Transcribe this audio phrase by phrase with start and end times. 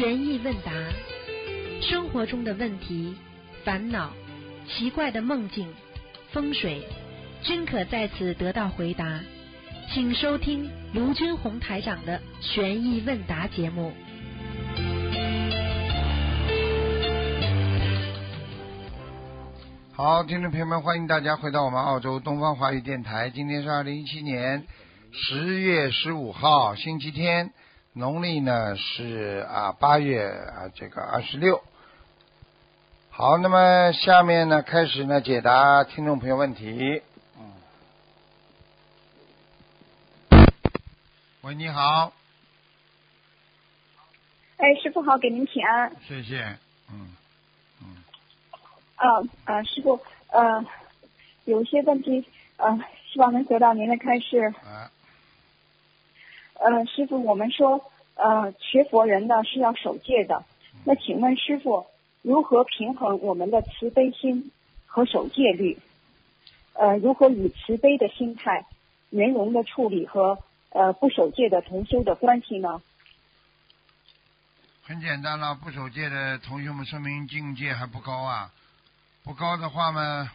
[0.00, 0.72] 悬疑问答，
[1.82, 3.14] 生活中的问题、
[3.66, 4.10] 烦恼、
[4.66, 5.68] 奇怪的梦境、
[6.32, 6.82] 风水，
[7.42, 9.20] 均可在此得到回答。
[9.92, 13.92] 请收听卢军红台长的悬疑问答节目。
[19.92, 23.28] 好，听众朋友们，欢迎大家回到我们澳洲东方华语电台。
[23.28, 24.64] 今天是二零一七年
[25.12, 27.52] 十月十五号，星期天，
[27.92, 31.60] 农历呢是啊八月啊这个二十六。
[33.10, 37.02] 好，那么下面呢开始呢解答听众朋友问题。
[37.36, 37.52] 嗯。
[41.42, 42.12] 喂，你好，
[44.56, 45.92] 哎，师傅好，给您请安。
[46.06, 46.44] 谢谢。
[46.92, 47.16] 嗯
[47.82, 47.96] 嗯，
[48.98, 50.64] 呃呃，师傅，呃，
[51.44, 52.24] 有些问题，
[52.56, 52.78] 呃，
[53.12, 54.54] 希望能得到您的开示。
[54.64, 54.90] 啊，
[56.62, 60.44] 呃，师傅，我们说，呃，学佛人呢是要守戒的。
[60.84, 61.86] 那请问师傅，
[62.20, 64.50] 如何平衡我们的慈悲心
[64.86, 65.78] 和守戒律？
[66.74, 68.66] 呃，如何以慈悲的心态、
[69.08, 72.82] 圆融的处理和呃不守戒的同修的关系呢？
[74.82, 78.52] 很简单了，不守戒的同学们说明境界还不高啊。
[79.24, 80.30] 不高的话嘛，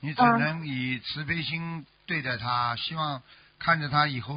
[0.00, 3.22] 你只能以慈悲心对待他，希望
[3.60, 4.34] 看着他以后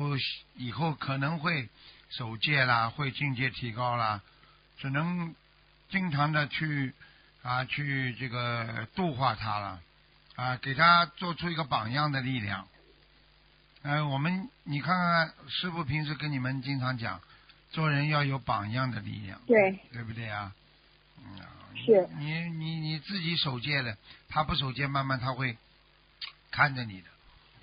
[0.55, 1.67] 以后可能会
[2.09, 4.21] 守戒啦，会境界提高啦，
[4.77, 5.33] 只能
[5.89, 6.93] 经常的去
[7.41, 9.81] 啊去这个度化他了
[10.35, 12.67] 啊，给他做出一个榜样的力量。
[13.81, 17.19] 嗯、我们你看看师傅平时跟你们经常讲，
[17.71, 20.53] 做人要有榜样的力量，对，对不对啊？
[21.25, 21.39] 嗯
[22.19, 23.97] 你你你自己守戒了，
[24.29, 25.57] 他不守戒，慢慢他会
[26.51, 27.07] 看着你的。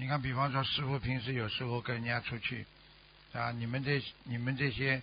[0.00, 2.64] 你看，比方说师傅平时有时候跟人家出去
[3.34, 5.02] 啊，你们这你们这些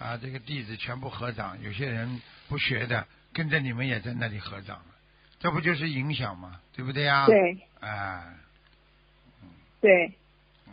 [0.00, 4.86] 啊这个弟子全部合掌，有些人不学的跟着你们也在那里合掌了，
[5.38, 6.60] 这不就是影响吗？
[6.74, 7.24] 对不对呀？
[7.26, 7.56] 对。
[7.78, 8.34] 哎，
[9.80, 10.12] 对，
[10.66, 10.72] 嗯。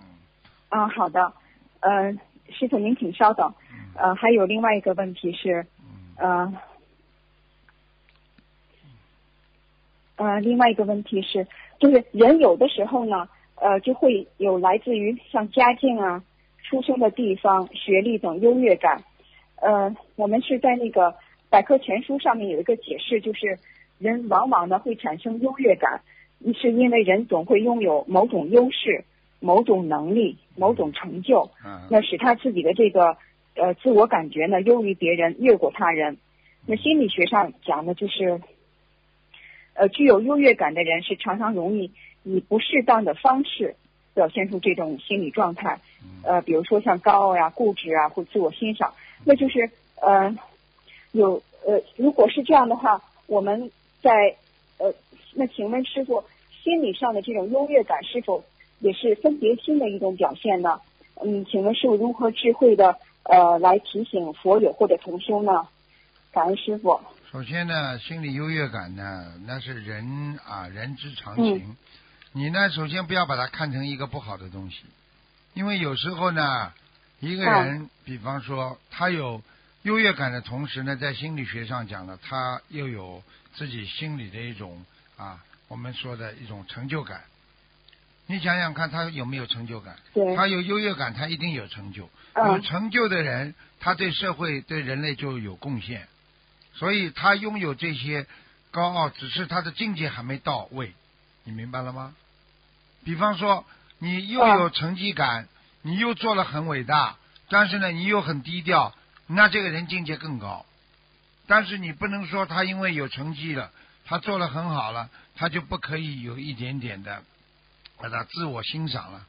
[0.70, 1.32] 啊，好的，
[1.82, 2.12] 呃，
[2.52, 3.94] 师傅您请稍等，嗯。
[3.94, 5.68] 呃，还有另外一个问题是，
[6.18, 6.58] 嗯。
[10.18, 11.48] 呃，呃，另外一个问题是，
[11.80, 13.30] 就是人有的时候呢，
[13.62, 16.24] 呃，就会有来自于像家境啊、
[16.64, 19.04] 出生的地方、学历等优越感。
[19.62, 21.16] 呃，我们是在那个
[21.50, 23.60] 百科全书上面有一个解释，就是
[23.98, 26.02] 人往往呢会产生优越感，
[26.56, 29.04] 是因为人总会拥有某种优势、
[29.42, 33.18] 某种能力、某种成就，嗯那使他自己的这个
[33.56, 36.18] 呃自我感觉呢优于别人，越过他人。
[36.66, 38.40] 那心理学上讲的就是，
[39.74, 41.92] 呃，具有优越感的人是常常容易
[42.30, 43.76] 以不适当的方式
[44.14, 45.80] 表现出这种心理状态，
[46.24, 48.94] 呃，比如说像高傲呀、固执啊，或自我欣赏，
[49.26, 50.36] 那就是呃
[51.12, 54.36] 有呃，如果是这样的话，我们在
[54.78, 54.94] 呃，
[55.34, 56.24] 那请问师傅，
[56.64, 58.44] 心理上的这种优越感是否
[58.80, 60.80] 也是分别心的一种表现呢？
[61.24, 65.68] 嗯，请问师傅如何智慧的呃来提醒佛友或者同修呢？
[66.32, 67.00] 感恩师傅。
[67.32, 71.76] 首先呢，心理优越感呢，那是人啊人之常情。
[72.32, 74.78] 你呢，首先不要把它看成一个不好的东西，
[75.54, 76.72] 因为有时候呢，
[77.20, 79.42] 一个人，比方说他有
[79.82, 83.24] 优越感的同时呢，在心理学上讲呢，他又有
[83.56, 84.86] 自己心里的一种
[85.18, 87.24] 啊，我们说的一种成就感。
[88.28, 89.98] 你想想看，他有没有成就感？
[90.36, 92.04] 他有优越感，他一定有成就。
[92.36, 96.08] 有嗯成就的人，他对社会、对人类就有贡献，
[96.76, 98.28] 所以他拥有这些
[98.70, 100.94] 高傲，只是他的境界还没到位，
[101.44, 102.14] 你明白了吗？
[103.04, 103.66] 比方说，
[103.98, 105.48] 你又有成绩感，
[105.82, 107.18] 你又做了很伟大，
[107.50, 108.94] 但是呢，你又很低调，
[109.28, 110.66] 那这个人境界更高。
[111.48, 113.72] 但是你不能说他因为有成绩了，
[114.06, 117.24] 他做了很好了，他就不可以有一点点的
[117.98, 119.26] 把他自我欣赏了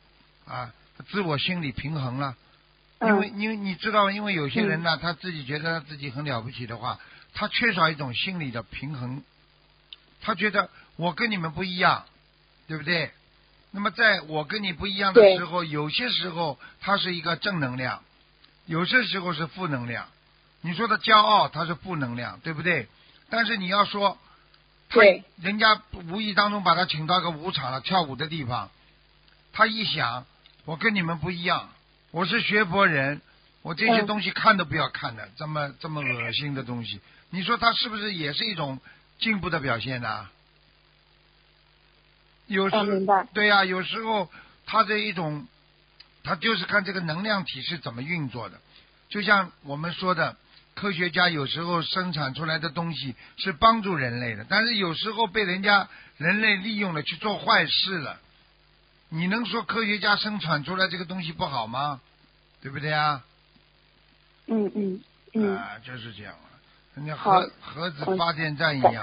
[0.47, 0.73] 啊，
[1.09, 2.37] 自我心理平衡了。
[3.01, 7.01] 因为嗯因为你知道，因为有些人呢，他自己觉得他自己很了不起的话，
[7.33, 9.23] 他缺少一种心理的平衡，
[10.21, 10.69] 他觉得
[11.01, 12.05] 我跟你们不一样，
[12.69, 13.11] 对不对？
[13.71, 18.03] 那么在我跟你不一样的时候，有些时候它是一个正能量，
[18.67, 20.07] 有些时候是负能量。
[20.61, 22.87] 你说的骄傲，它是负能量，对不对？
[23.31, 24.19] 但是你要说，
[24.91, 25.81] 他对人家
[26.11, 28.71] 无意当中把他请到个舞场了，跳舞的地方，
[29.55, 30.27] 他一想，
[30.67, 31.71] 我跟你们不一样，
[32.11, 33.23] 我是学佛人，
[33.63, 37.01] 我这些嗯东西看都不要看的，这么这么恶心的东西，
[37.31, 38.79] 你说他是不是也是一种
[39.19, 40.29] 进步的表现呢？
[42.51, 44.29] 有时、哦对呀、有时候
[44.67, 45.47] 他这一种，
[46.25, 48.61] 他就是看这个能量体是怎么运作的，
[49.09, 50.37] 就像我们说的，
[50.75, 55.89] 科学家有时候生产出来的东西是帮助人类的，但是有时候被人家
[56.19, 58.19] 人类利用了去做坏事了。
[59.11, 62.01] 你能说科学家生产出来这个东西不好吗？
[62.61, 63.25] 对不对啊？
[64.49, 65.01] 嗯嗯
[65.35, 66.50] 嗯，啊，就是这样啊。
[67.01, 69.03] 人家核核子发电站一样，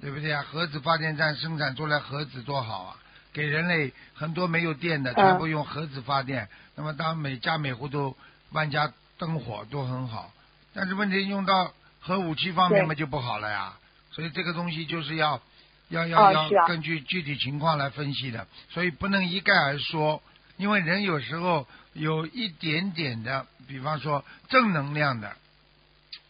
[0.00, 0.42] 对不对啊？
[0.50, 2.96] 核子发电站生产出来核子多好啊，
[3.34, 6.48] 给人类很多没有电的，嗯全部用核子发电。
[6.74, 8.16] 那么当每家每户都
[8.52, 10.32] 万家灯火都很好，
[10.72, 13.76] 但是问题用到核武器方面对嘛就不好了呀。
[14.10, 15.42] 所以这个东西就是要
[15.90, 20.22] 要要要根据具体情况来分析的，所以不能一概而说。
[20.56, 25.36] 因为人有时候有一点点的，比方说正能量的，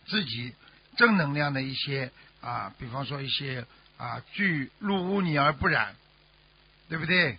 [0.07, 0.53] 自己
[0.99, 2.11] 正能量的一些
[2.43, 3.65] 啊，比方说一些
[3.97, 5.95] 啊，聚入污泥而不染，
[6.91, 7.39] 对不对？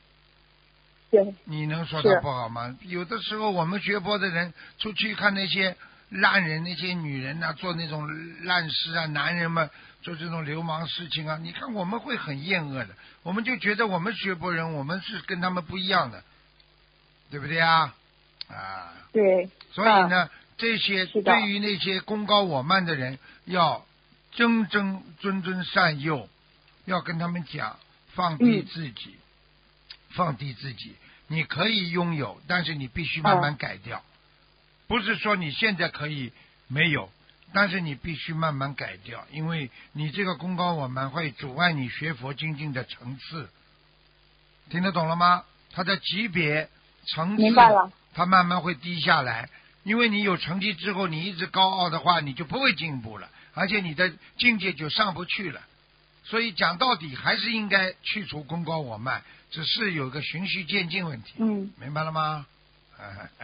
[1.11, 2.75] 对，你能说是他不好吗？
[2.83, 5.75] 有的时候我们学佛的人出去看那些
[6.09, 8.07] 烂人、那些女人呐、做那种
[8.45, 9.69] 烂事啊，男人们
[10.01, 12.89] 做这种流氓事情啊，你看我们会很厌恶的，
[13.23, 16.23] 我们就觉得我们学佛人，我们是跟他们不一样的，
[17.29, 17.93] 对不对啊？
[18.47, 20.29] 啊，对，所以呢，
[20.59, 23.83] 这些对于那些功高我慢的人，要
[24.33, 26.29] 真真谆谆善诱，
[26.85, 27.79] 要跟他们讲，
[28.13, 29.15] 放低嗯自己，
[30.11, 30.95] 放低自己。
[31.27, 34.03] 你可以拥有，但是你必须慢慢改掉。
[34.87, 36.33] 不是说你现在可以
[36.67, 37.09] 没有，
[37.53, 43.49] 但是你必须慢慢改掉，因为你这个功高我慢会阻碍你学佛精进的层次。
[44.69, 45.45] 听得懂了吗？
[45.71, 46.69] 它的级别
[47.07, 47.91] 层次明白了。
[48.13, 49.49] 它慢慢会低下来，
[49.89, 55.61] 因为你有成绩之后，你一直高傲的话，你就不会进步了，而且你的境界就上不去了。
[56.25, 62.45] 所以讲到底，还是应该去除功高我慢，只是有个循序渐进问题，嗯，明白了吗？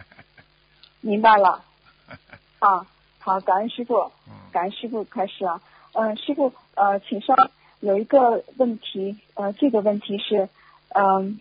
[1.02, 1.64] 明白了。
[2.60, 2.86] 啊，
[3.18, 5.60] 好，感恩师傅，嗯，感恩师傅开始啊。
[5.94, 7.34] 嗯、师傅，呃，请稍
[7.80, 10.48] 有一个问题，呃，这个问题是，
[10.90, 11.40] 嗯、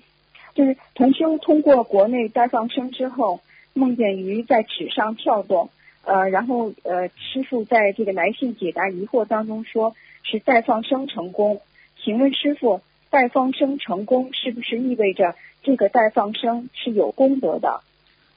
[0.56, 3.42] 就是同修通过国内带放生之后，
[3.76, 5.70] 梦见鱼在纸上跳动，
[6.06, 9.94] 呃，然后呃，师傅在这个来信解答疑惑当中说
[10.24, 11.62] 是带放生成功，
[12.02, 17.82] 请问师傅，带放生成功是不是意味着这个带放生是有功德的？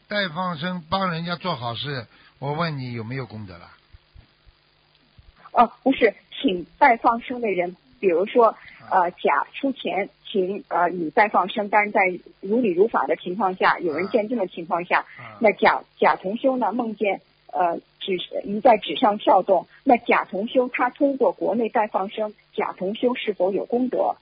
[0.09, 2.09] 带放生帮人家做好事，
[2.41, 3.71] 我问你有没有功德了？
[5.53, 8.57] 哦，不是，请带放生的人，比如说
[8.91, 12.01] 呃甲出钱请呃乙带放生，但是在
[12.41, 17.21] 如理如法的情况下，有人见证的情况下，啊，那甲甲同修呢梦见
[17.53, 24.17] 呃纸鱼在纸上跳动，那甲同修他通过国内带放生，甲同修是否有功德？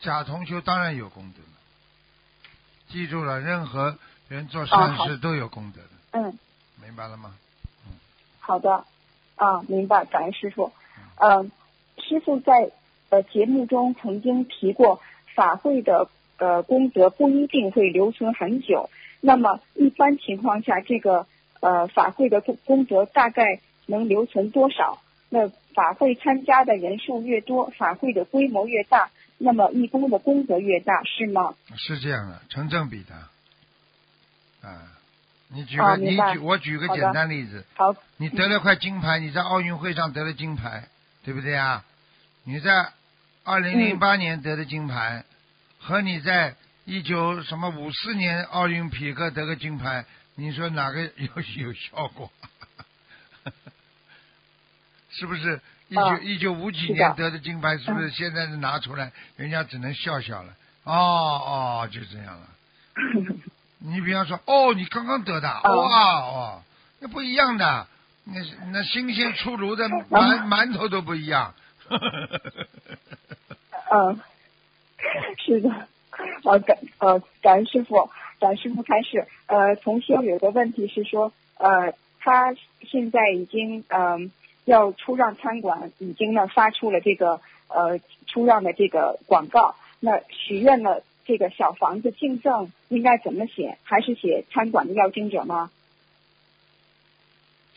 [0.00, 1.48] 假同修当然有功德了。
[2.88, 3.96] 记住了，任何
[4.28, 6.38] 人做啊善事都有功德的，嗯，
[6.82, 7.34] 明白了吗？
[7.86, 7.92] 嗯
[8.38, 8.84] 好的，
[9.34, 10.72] 啊，明白，感恩师傅。
[11.16, 11.50] 嗯、
[11.98, 12.70] 师傅在
[13.16, 15.00] 呃节目中曾经提过，
[15.34, 18.90] 法会的呃功德不一定会留存很久。
[19.22, 21.26] 那么一般情况下，这个
[21.60, 25.00] 呃法会的功功德大概能留存多少？
[25.30, 31.54] 那法会参加的人数越多，法会的规模越大，那么义工的功德越大，是吗？
[31.76, 33.14] 是这样的，成正比的。
[34.68, 34.92] 啊，
[35.48, 40.88] 你举个、你举我举个简单例子，好，你得了块金牌，你在奥运会上得了金牌，
[41.24, 41.82] 对不对啊？
[42.44, 42.90] 你在
[43.46, 45.24] 二零零八年得的金牌，
[45.78, 52.28] 和你在一九什么五四年奥林匹克得个金牌，你说哪个有 有效果？
[55.12, 55.60] 是不是？
[55.88, 60.52] 一九啊一九五几年得的金牌，是不是嗯现在是拿出来，人家只能笑笑了？
[60.82, 62.48] 哦哦，就这样了。
[63.78, 66.62] 你比方说，哦，你刚刚得的，哦哇哦，
[66.98, 67.86] 那不一样的，
[68.24, 71.54] 那是那新鲜出炉的馒馒头都不一样。
[73.90, 74.20] 嗯，
[75.38, 75.70] 是的，
[76.44, 79.26] 呃感呃感恩师傅，感恩师傅开始。
[79.46, 84.30] 呃，同修有个问题是说，呃，他现在已经嗯、
[84.64, 93.78] 要出让餐馆，已经呢发出了这个呃出让的这个广告，那许愿了这个小房子敬赠应该怎么写？
[93.84, 95.70] 还是写餐馆的要经者吗？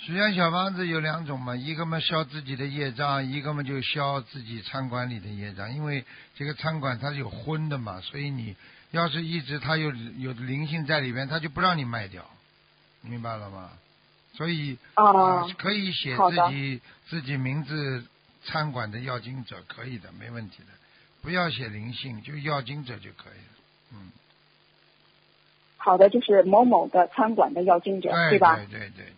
[0.01, 5.73] 许愿小房子有两种嘛，一个嘛消自己的业障，一个嘛就消自己餐馆里的业障。
[5.75, 8.55] 因为这个餐馆它是有荤的嘛，所以你
[8.91, 12.23] 要是一直它有有灵性在里边，它就不让你卖掉，
[13.01, 13.71] 明白了吗？
[14.35, 18.05] 所以啊、啊，可以写自己自己名字
[18.45, 20.69] 餐馆的要经者，可以的，没问题的。
[21.21, 23.61] 不要写灵性，就要经者就可以了。
[23.95, 24.11] 嗯，
[25.75, 28.55] 好的，就是某某的餐馆的要经者，对吧？
[28.55, 29.13] 对对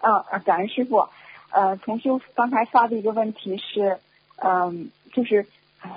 [0.00, 1.08] 啊啊，感恩师傅。
[1.50, 3.98] 呃，同修刚才发的一个问题是，
[4.36, 5.46] 嗯、就是、
[5.82, 5.90] 呃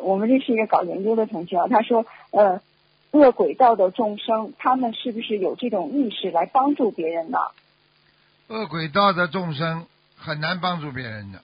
[0.00, 2.60] 我们这是一个搞研究的同学啊，他说，呃，
[3.10, 7.38] 恶鬼道的众生，他们是不是有这种意识来帮助别人呢？
[8.46, 9.86] 恶鬼道的众生
[10.16, 11.42] 很难帮助别人的，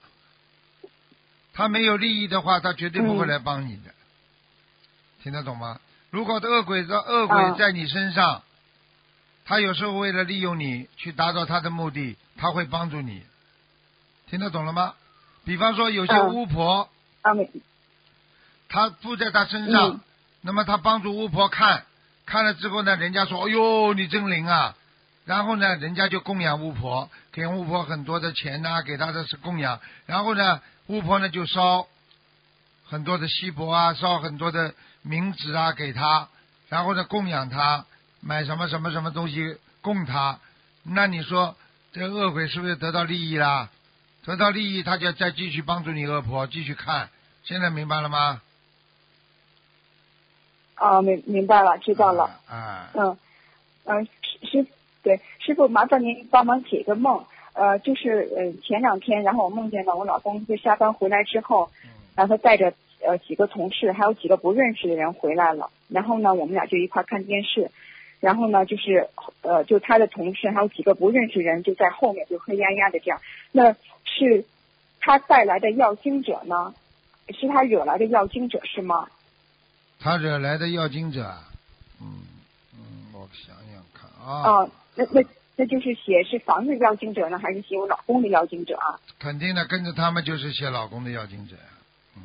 [1.53, 3.93] 他没有利益的话，他绝对不会嗯来帮你的，
[5.21, 5.81] 听得懂吗？
[6.09, 8.41] 如果恶鬼的恶鬼啊在你身上，
[9.45, 13.23] 他有时候为了利用你去达到他的目的，他会帮助你，
[14.27, 14.95] 听得懂了吗？
[15.45, 16.89] 比方说有些嗯巫婆，
[18.67, 19.99] 他附在他身上，嗯
[20.41, 21.85] 那么他帮助巫婆看，
[22.25, 24.75] 看了之后呢，人家说：“哎呦，你真灵啊！”
[25.25, 29.79] 然后呢，人家就供养巫婆，给巫婆很多的钱呐、给她的是供养。
[30.05, 31.87] 然后呢，巫婆呢就烧
[32.85, 36.29] 很多的锡箔啊，烧很多的冥纸啊给她，
[36.69, 37.87] 然后呢供养她，
[38.27, 40.39] 买什么什么什么东西供他。
[40.81, 41.55] 那你说
[41.93, 43.69] 这恶鬼是不是得到利益啦？
[44.25, 47.09] 得到利益，他就再继续帮助你恶婆继续看。
[47.43, 48.41] 现在明白了吗？
[50.73, 52.39] 啊，明明白了，知道了。
[52.47, 53.15] 啊，嗯，
[53.83, 54.67] 嗯，师师
[55.03, 57.23] 对师傅，麻烦您帮忙解个梦。
[57.53, 61.69] 呃，就是呃前两天，然后我梦见了我老公就下班回来之后，
[62.15, 62.73] 然后带着
[63.05, 65.69] 呃几个同事，还有几个不认识的人回来了。
[65.87, 67.69] 然后呢，我们俩就一块看电视。
[68.25, 69.07] 然后呢，就是
[69.43, 73.21] 呃，就他的同事还有几个不认识人就在后面，就黑压压的这样。
[73.51, 74.43] 那是
[74.99, 76.73] 他带来的要经者呢？
[77.29, 79.07] 是他惹来的要经者是吗？
[79.99, 81.49] 他惹来的要经者啊，
[82.01, 82.23] 嗯
[82.73, 85.23] 嗯，我想想看啊，哦，那那
[85.55, 88.99] 那就是写是房子要经者呢，还是写我老公的要经者啊？
[89.19, 91.69] 肯定的，跟着他们就是写老公的要经者呀，
[92.17, 92.23] 嗯，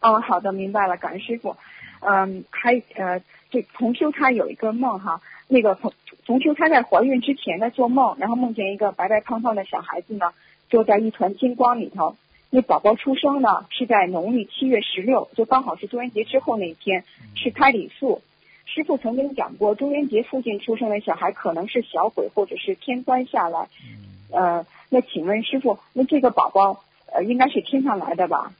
[0.00, 1.56] 哦，好的，明白了，感恩师傅。
[2.04, 5.92] 嗯，还呃，这同修他有一个梦哈，那个同
[6.26, 10.32] 同修他在怀孕之前在做梦，然后梦见一个白白胖胖的小孩子呢，
[10.68, 12.16] 坐在一团金光里头。
[12.50, 17.04] 那宝宝出生呢是在农历七月十六，就刚好是中元节之后那一天，
[17.34, 18.20] 是胎里素。
[18.66, 23.68] 师傅曾经讲过，中元节附近出生的小孩可能是小鬼或者是天官下来。
[23.86, 28.52] 嗯，呃，那请问师傅，那这个宝宝呃应该是天上来的吧？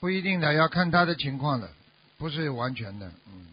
[0.00, 1.70] 不一定的，要看他的情况的，
[2.18, 3.46] 不是完全的，嗯，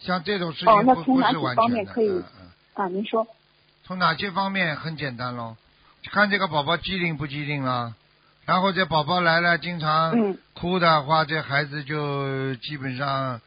[0.00, 2.24] 像这种事情不、不是完全的，
[2.74, 3.26] 啊，您说。
[3.84, 5.56] 从哪些方面很简单喽？
[6.10, 7.94] 看这个宝宝机灵不机灵啊，
[8.44, 13.40] 然后这宝宝来了，经常嗯哭的话，这孩子就基本上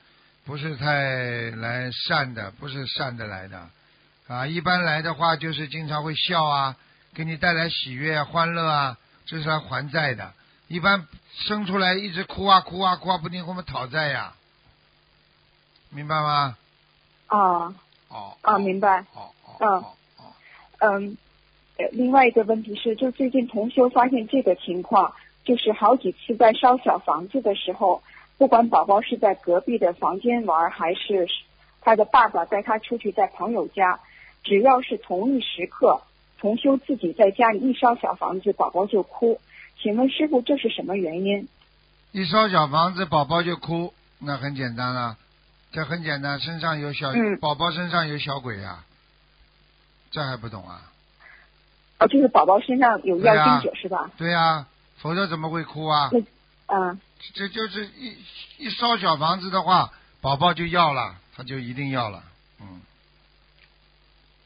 [0.45, 3.69] 不是太来善的，不是善的来的
[4.27, 4.47] 啊。
[4.47, 6.77] 一般来的话，就是经常会笑啊，
[7.13, 10.33] 给你带来喜悦、啊、欢乐啊，这是来还债的。
[10.69, 14.33] 一般生出来一直哭啊哭啊哭啊，不停给我们讨债呀、
[15.89, 16.57] 明白吗？
[17.25, 17.75] 啊
[18.07, 18.99] 哦啊，明白。
[19.13, 19.83] 哦哦嗯
[20.81, 21.17] 嗯，
[21.77, 25.11] 呃，另外一个问题是，就最近同修发现这个情况，
[25.43, 28.03] 就是好几次在烧小房子的时候，
[28.37, 31.27] 不管宝宝是在隔壁的房间玩，还是
[31.81, 33.99] 他的爸爸带他出去在朋友家，
[34.43, 36.01] 只要是同一时刻，
[36.37, 39.41] 同修自己在家里一烧小房子，宝宝就哭。
[39.81, 41.47] 请问师傅，这是什么原因？
[42.11, 45.17] 一烧小房子，宝宝就哭，那很简单了，
[45.71, 48.83] 这很简单，身上有小、嗯宝宝身上有小鬼呀、
[50.11, 50.81] 这还不懂啊？
[51.99, 54.09] 哦，就是宝宝身上有要对啊经者、是吧？
[54.17, 54.65] 对呀、
[54.97, 56.09] 否则怎么会哭啊？
[56.11, 56.19] 那
[56.75, 56.99] 嗯。
[57.33, 58.17] 这就是一
[58.57, 62.23] 一烧小房子的话，宝宝就要了，他就一定要了，
[62.61, 62.81] 嗯，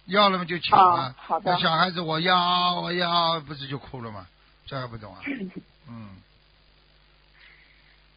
[0.07, 4.27] 要了嘛就抢哦了，好的那小孩子我要我要，不是就哭了吗？
[4.65, 5.21] 这还不懂啊？
[5.89, 6.09] 嗯，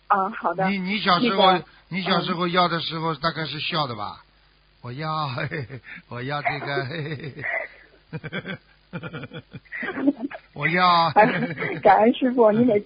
[0.09, 0.69] 啊，好的。
[0.69, 4.23] 你你小时候、你小时候要的时候大概是笑的吧？
[4.83, 7.35] 我要嘿嘿嘿我要这个嘿嘿
[8.13, 8.59] 嘿
[10.53, 11.27] 我要哎
[11.83, 12.81] 感恩师傅，你每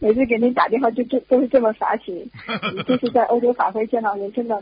[0.00, 2.28] 每次给您打电话就这都是这么法喜，
[2.86, 4.60] 这是在欧洲法会见到您，真的，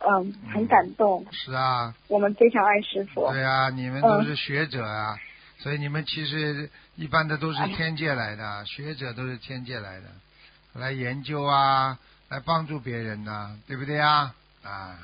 [0.00, 1.24] 嗯，很感动。
[1.30, 3.30] 是啊，我们非常爱师傅。
[3.30, 5.16] 对啊，你们都是学者啊，
[5.64, 10.08] 所以你们其实一般的都是天界来的，学者都是天界来的，
[10.74, 14.34] 来研究啊，来帮助别人呐、对不对啊？
[14.62, 14.98] 啊，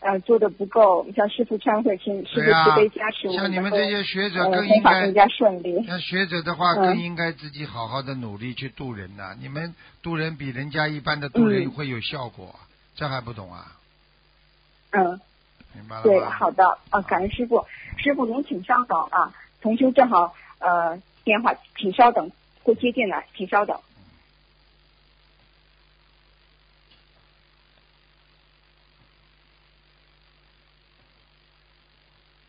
[0.00, 5.86] 呃，做的不够，像师傅忏悔，请师傅慈悲加持我像你们这些学者呃更应该弘法更加顺利。
[5.86, 9.72] 像学者的话，嗯更应该自己好好的努力去渡人呐、你们
[10.02, 12.58] 渡人比人家一般的渡人嗯会有效果，
[12.96, 13.76] 这还不懂啊？
[14.90, 15.20] 嗯，
[15.74, 16.02] 明白了？
[16.02, 17.64] 对，好的，啊，感恩师傅，
[17.96, 22.30] 师傅您请稍等啊，同修正好呃电话，请稍等，
[22.62, 23.78] 会接进来，请稍等。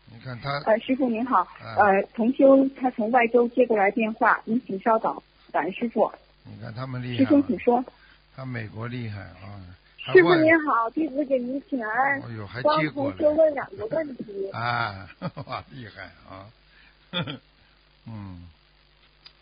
[0.06, 6.12] 你看他，呃，师傅您好，嗯呃，同修他从外州接过来电话，您请稍等，感恩师傅。
[6.44, 7.84] 你看他们厉害师，兄请说。
[8.34, 9.58] 他美国厉害啊，他
[10.04, 12.20] 师傅您好，弟子给您请安。
[12.22, 15.08] 哎呦，还帮接过来问两个问题， 啊，
[15.46, 16.50] 哇，厉害啊，
[17.12, 17.40] 呵 呵
[18.08, 18.48] 嗯，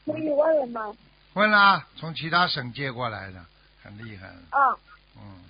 [0.04, 0.94] 可以问了吗？
[1.32, 3.42] 问啦，从其他省接过来的，
[3.82, 4.76] 很厉害，啊，
[5.16, 5.40] 嗯，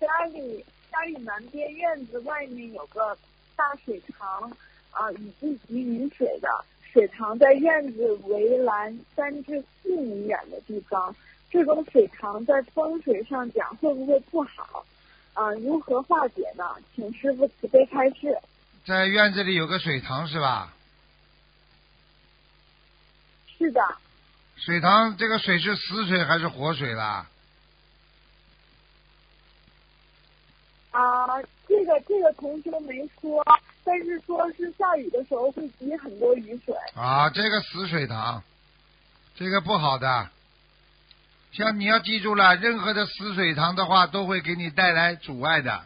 [0.00, 3.14] 家里家里南边院子外面有个
[3.56, 4.50] 大水塘，
[4.90, 6.48] 啊，雨季及雨水的，
[6.92, 11.14] 水塘在院子围栏三至四米远的地方。
[11.50, 14.84] 这种水塘在风水上讲会不会不好？
[15.34, 16.64] 啊，如何化解呢？
[16.94, 18.36] 请师傅慈悲开示。
[18.84, 20.74] 在院子里有个水塘是吧？
[23.56, 23.80] 是的，
[24.56, 27.26] 水塘这个水是死水还是活水啦？
[30.90, 33.44] 啊，这个这个同学没说，
[33.84, 36.74] 但是说是下雨的时候会积很多雨水。
[36.94, 38.42] 啊，这个死水塘，
[39.36, 40.30] 这个不好的。
[41.52, 45.84] 像你要记住了，任何的死水塘的话，都会给你带来阻碍的。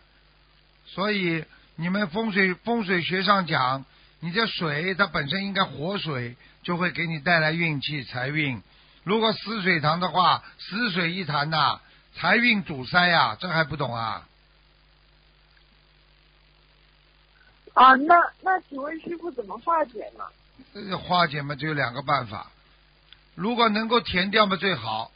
[0.87, 1.45] 所以
[1.77, 3.85] 你们风水风水学上讲，
[4.21, 8.63] 你这水它本身应该活水，就会给你带来运气财运。
[9.05, 11.81] 如果死水塘的话，死水一潭呐、
[12.15, 14.27] 财运堵塞呀、这还不懂啊？
[17.75, 20.25] 啊，那那请问师傅怎么化解呢？
[20.75, 22.51] 这个化解嘛，只有两个办法。
[23.35, 25.11] 如果能够填掉嘛最好，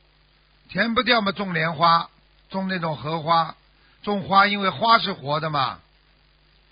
[0.68, 2.08] 填不掉嘛种莲花，
[2.50, 3.54] 种那种荷花，
[4.02, 5.78] 种花，因为花是活的嘛，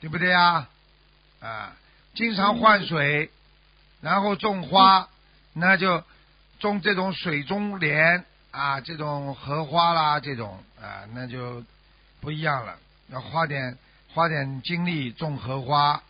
[0.00, 0.66] 对不对呀？
[1.40, 1.72] 啊，
[2.14, 3.30] 经常换水，
[4.00, 5.08] 然后种花，
[5.52, 6.02] 那就
[6.58, 11.62] 种这种水中莲啊，这种荷花啦，这种啊，那就
[12.20, 12.76] 不一样了，
[13.08, 13.76] 要花点
[14.12, 16.02] 花点精力种荷花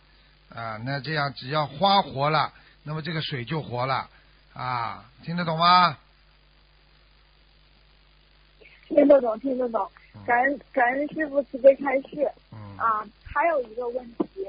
[0.53, 4.09] 啊，那这样只要花活了，那么这个水就活了
[4.53, 5.97] 啊，听得懂吗？
[8.95, 9.85] 听得懂，听得懂。
[10.25, 13.05] 感恩感恩师傅慈悲开示嗯，啊！
[13.25, 14.47] 还有一个问题，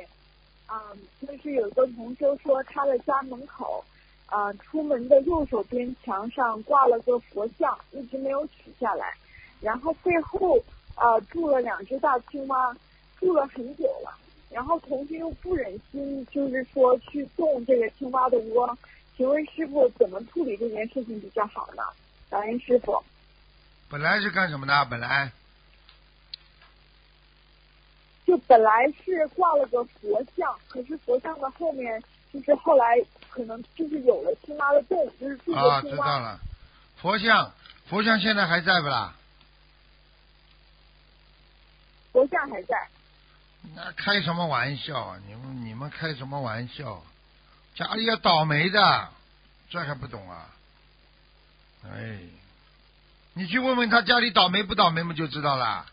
[0.67, 0.81] 啊，
[1.21, 3.85] 就是有个同修说他的家门口，
[4.27, 9.13] 啊，出门的右手边墙上挂了个佛像，一直没有取下来，
[9.61, 10.57] 然后背后
[10.95, 12.75] 啊住了两只大青蛙，
[13.19, 14.17] 住了很久了，
[14.49, 18.79] 然后同修又不忍心，就是说去动这个青蛙的窝，
[19.17, 21.83] 请问师傅怎么处理这件事情比较好呢？
[22.31, 23.03] 感恩师傅。
[23.89, 24.85] 本来是干什么的？
[24.87, 25.31] 本来
[28.27, 32.97] 就本来是挂了个佛像，可是佛像的后面就是后来
[33.31, 36.07] 可能就是有了青蛙的洞，就是住啊，着青蛙。
[36.07, 36.41] 知道了。
[36.97, 37.53] 佛像，
[37.89, 39.15] 佛像现在还在不啦？
[42.13, 42.89] 佛像还在。
[43.75, 45.21] 那开什么玩笑啊！
[45.27, 47.05] 你们你们开什么玩笑？
[47.75, 49.09] 家里要倒霉的，
[49.69, 50.51] 这还不懂啊？
[51.85, 52.19] 哎，
[53.39, 55.85] 你去问问他家里倒霉不倒霉不，就知道了。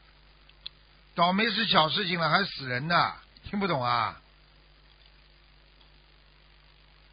[1.13, 4.17] 倒霉是小事情了，还死人呢，听不懂啊？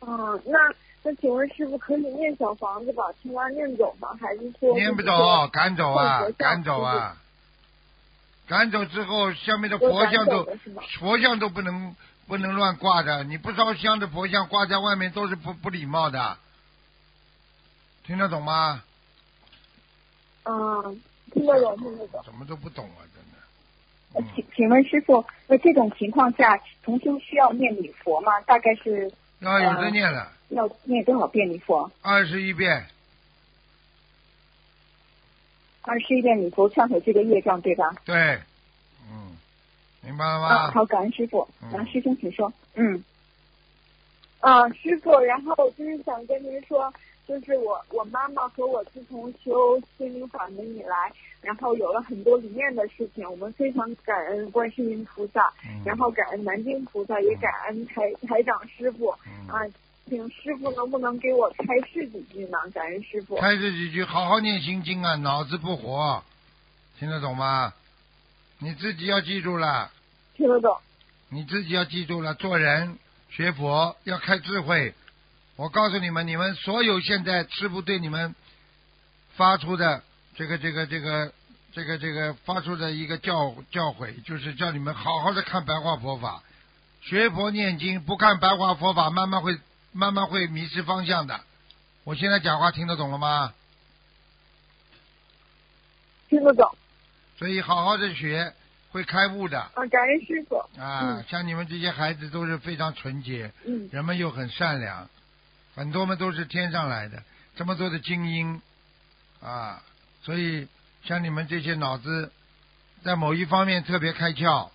[0.02, 0.58] 嗯，那
[1.02, 4.16] 那请问师傅可以念小房子把青蛙念走吗？
[4.20, 7.16] 还是说念不走，赶走啊赶走啊！
[8.46, 10.46] 赶走之后，下面的佛像都？
[11.00, 11.96] 佛像都不能
[12.28, 16.38] 不能乱挂的，你不烧香的佛像挂在外面都是不不礼貌的，
[18.04, 18.84] 听得懂吗？
[20.44, 21.00] 嗯，
[21.32, 22.22] 听得懂，听得懂。
[22.24, 23.38] 怎么都不懂啊，真的。
[24.14, 28.40] 呃嗯，请请问师傅，那这种情况下，同修需要念礼佛吗？
[28.40, 31.90] 大概是要有的念了，要念多少遍礼佛？
[32.02, 32.86] 二十一遍，
[35.82, 37.94] 二十一遍礼佛忏悔这个业障，对吧？
[38.04, 38.38] 对，
[39.10, 39.36] 嗯，
[40.02, 40.70] 明白了啊，吗？
[40.72, 41.46] 好，感恩师傅。
[41.62, 42.52] 嗯然后师兄请说。
[42.74, 43.04] 嗯，
[44.40, 46.92] 啊，师傅，然后就是想跟您说，
[47.30, 59.60] 就是我我妈妈和我自从修心灵法门以来，然后有了很多里面的事情，我们非常感恩观世音菩萨，嗯然后感恩南京菩萨，也感恩台台长师傅嗯啊，
[60.08, 62.58] 请师傅能不能给我开示几句呢？
[62.74, 63.36] 感恩师傅。
[63.36, 66.24] 开示几句，好好念心经啊，脑子不活，
[66.98, 67.72] 听得懂吗？
[68.58, 69.92] 你自己要记住了。
[70.34, 70.76] 听得懂。
[71.28, 74.92] 你自己要记住了，做人学佛要开智慧。
[75.60, 78.34] 我告诉你们，你们所有现在师傅对你们
[79.36, 80.02] 发出的
[80.34, 81.30] 这个这个这个
[81.74, 86.42] 这个这个发出的一个教教诲，就是叫你们好好的看白话佛法，
[87.02, 89.58] 学佛念经，不看白话佛法，慢慢会
[89.92, 91.38] 慢慢会迷失方向的。
[92.04, 93.52] 我现在讲话听得懂了吗？
[96.30, 96.74] 听得懂。
[97.36, 98.54] 所以好好的学，
[98.92, 100.56] 会开悟的啊，感恩师傅。
[100.80, 101.24] 啊嗯。
[101.28, 105.06] 像你们这些孩子都是非常纯洁，嗯人们又很善良，
[105.80, 107.22] 很多嘛都是天上来的，
[107.56, 108.60] 这么多的精英
[109.40, 109.82] 啊，
[110.22, 110.68] 所以
[111.04, 112.30] 像你们这些脑子
[113.02, 114.68] 在某一方面特别开窍，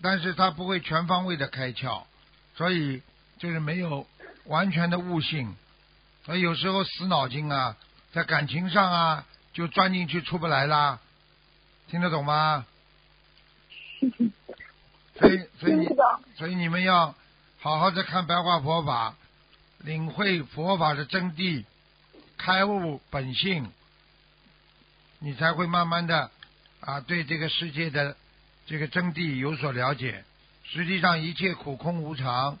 [0.00, 2.04] 但是他不会全方位的开窍，
[2.54, 3.02] 所以
[3.38, 4.06] 就是没有
[4.44, 5.56] 完全的悟性，
[6.24, 7.76] 所以有时候死脑筋啊，
[8.12, 11.00] 在感情上啊就钻进去出不来啦，
[11.88, 12.64] 听得懂吗？
[15.18, 15.88] 所以所以。
[16.36, 17.12] 所以你们要
[17.60, 19.16] 好好的看白话佛法，
[19.84, 21.64] 领会佛法的真谛，
[22.38, 23.70] 开悟本性，
[25.18, 26.30] 你才会慢慢的
[26.80, 28.16] 啊对这个世界的
[28.66, 30.24] 这个真谛有所了解。
[30.64, 32.58] 实际上一切苦空无常，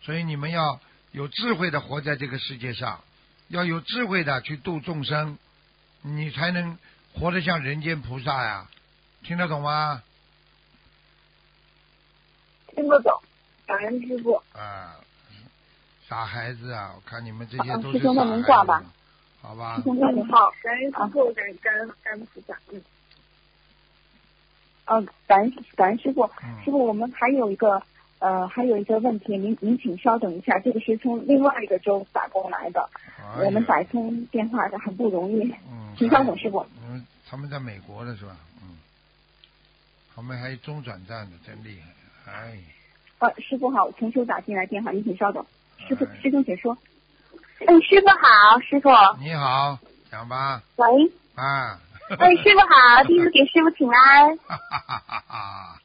[0.00, 0.80] 所以你们要
[1.10, 3.04] 有智慧的活在这个世界上，
[3.48, 5.38] 要有智慧的去度众生，
[6.00, 6.78] 你才能
[7.12, 8.66] 活得像人间菩萨呀。
[9.22, 10.02] 听得懂吗？
[12.74, 13.22] 听不懂，
[13.66, 14.42] 感恩师傅。
[14.54, 14.96] 啊，
[16.12, 16.92] 傻孩子啊！
[16.94, 18.84] 我看你们这些啊都是师兄那傻孩子吧，
[19.40, 19.82] 好吧师？
[19.84, 22.54] 兄那您好，感恩师傅，感感恩感恩菩萨。
[22.70, 22.82] 嗯，
[24.84, 27.82] 呃，感恩感恩师傅，嗯师傅，我们还有一个
[28.18, 36.66] 呃还有一个问题，您您请稍等一下，这个是从另外一个州打过来的，哎我们打一通电话的很不容易，嗯，请稍等，师傅。
[36.86, 38.36] 嗯，他们在美国的是吧？
[38.60, 38.76] 嗯，
[40.14, 41.78] 他们还有中转站的，真厉
[42.22, 42.32] 害！
[42.32, 42.58] 哎，
[43.20, 45.42] 呃，师傅好，重修打进来电话，您请稍等。
[45.88, 46.78] 师傅哎，师兄请说。
[47.66, 48.88] 哎，师傅好，师傅。
[49.20, 49.78] 你好，
[50.10, 50.86] 讲吧，喂，
[51.34, 51.78] 啊，
[52.18, 54.36] 哎，师傅好， 弟子给师傅请安。
[54.38, 55.78] 哈哈哈哈哈哈！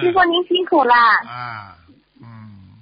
[0.00, 0.94] 师傅您辛苦了。
[0.94, 1.76] 啊，
[2.20, 2.78] 嗯，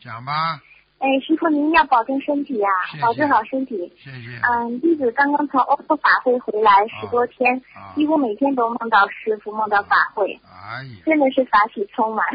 [0.00, 0.60] 讲吧，
[0.98, 3.92] 哎，师傅您要保重身体呀、谢谢保重好身体。
[3.96, 4.40] 谢谢。
[4.42, 12.26] 嗯，弟子刚刚从欧洲法会回来十多天，啊，几乎每天都梦到师傅，梦到法会，哎呀，真的是法喜充满，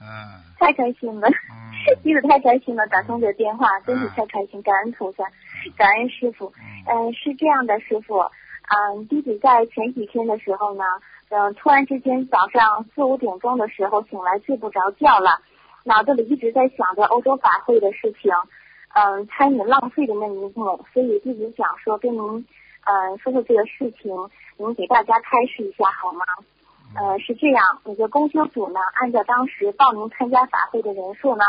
[0.00, 1.28] 啊，太开心了。
[1.28, 5.24] 嗯，弟子太开心了，打通这电话，真是太开心，感恩菩萨，
[5.76, 6.52] 感恩师傅。
[6.88, 10.84] 嗯，嗯，是这样的，师傅，嗯，弟子在前几天的时候呢，
[11.28, 15.42] 嗯，突然之间早上四五点钟的时候醒来睡不着觉了，
[15.84, 18.32] 脑子里一直在想着欧洲法会的事情，
[18.94, 22.46] 嗯，餐饮浪费的那一幕，所以弟子想说跟您，
[22.84, 24.10] 嗯，说说这个事情，
[24.56, 26.24] 您给大家开示一下好吗？
[26.96, 31.44] 呃，是这样，那个公修组呢，按照当时报名参加法会的人数呢，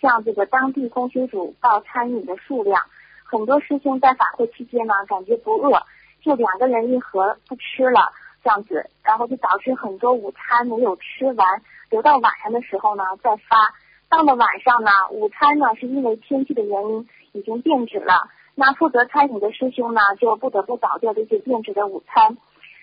[0.00, 2.82] 向这个当地公修组报餐饮的数量。
[3.24, 5.82] 很多师兄在法会期间呢，感觉不饿，
[6.20, 8.12] 就两个人一盒不吃了，
[8.44, 13.72] 这样子，然后就导致很多午餐没有吃完，留到晚上的时候呢再发。
[14.10, 22.36] 到了晚上呢，午餐呢是因为天气的原因已经变质了，那负责餐饮的师兄呢就不得不倒掉这些变质的午餐。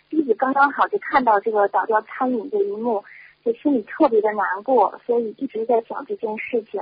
[0.10, 3.04] 弟子刚刚好就看到这个倒掉餐饮这一幕，
[3.46, 6.82] 就心里特别的难过，所以一直在想这件事情。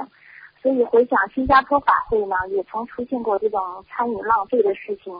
[0.62, 5.13] 所以回想新加坡法会呢，也曾出现过这种餐饮浪费的事情。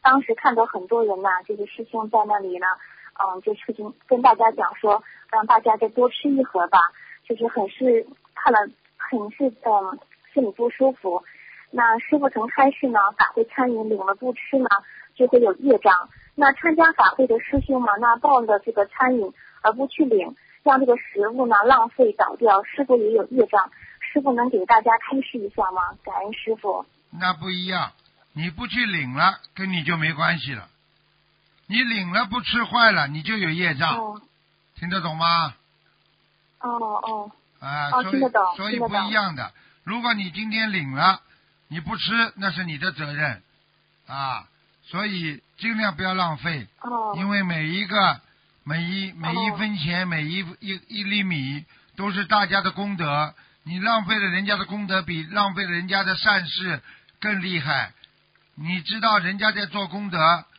[0.00, 2.66] 当时看到很多人呐，这个师兄在那里呢，
[3.18, 6.78] 嗯，就是跟跟大家讲说，让大家再多吃一盒吧，
[7.28, 8.60] 就是很是看了
[8.96, 9.98] 很是嗯
[10.32, 11.22] 心里不舒服。
[11.70, 14.68] 那师傅曾开示呢，法会餐饮领了不吃呢，
[15.14, 16.08] 就会有业障。
[16.40, 23.68] 那参加法会的师兄嘛，那抱着这个餐饮而不去领，让这个食物呢浪费倒掉，师傅也有业障？
[24.00, 25.82] 师傅能给大家开示一下吗？
[26.04, 26.86] 感恩师傅。
[27.10, 27.90] 那不一样，
[28.34, 30.68] 你不去领了，跟你就没关系了。
[31.66, 34.22] 你领了不吃坏了，你就有业障，哦
[34.76, 35.54] 听得懂吗？
[36.60, 39.50] 哦哦啊，所以哦听得懂所以不一样的。
[39.82, 41.20] 如果你今天领了，
[41.66, 43.42] 你不吃，那是你的责任
[44.06, 44.46] 啊。
[44.90, 48.20] 所以尽量不要浪费，哦因为每一个
[48.64, 51.64] 每一每一哦分钱、每一一一粒米
[51.96, 53.34] 都是大家的功德。
[53.64, 56.82] 你浪费了人家的功德，比浪费了人家的善事
[57.20, 57.92] 更厉害。
[58.54, 60.18] 你知道人家在做功德，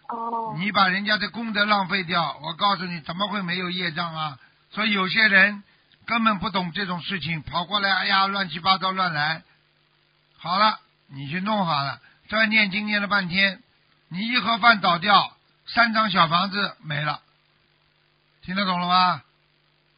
[0.09, 4.37] 哦你把人家的功德浪费掉，我告诉你，怎么会没有业障啊？
[4.71, 5.63] 所以有些人
[6.05, 9.41] 根本不懂这种事情，跑过来，哎呀，乱七八糟乱来。
[10.37, 13.63] 好了，你去弄好了，这念经念了半天，
[14.09, 15.35] 你一盒饭倒掉，
[15.67, 17.21] 三张小房子没了，
[18.41, 19.23] 听得懂了吗？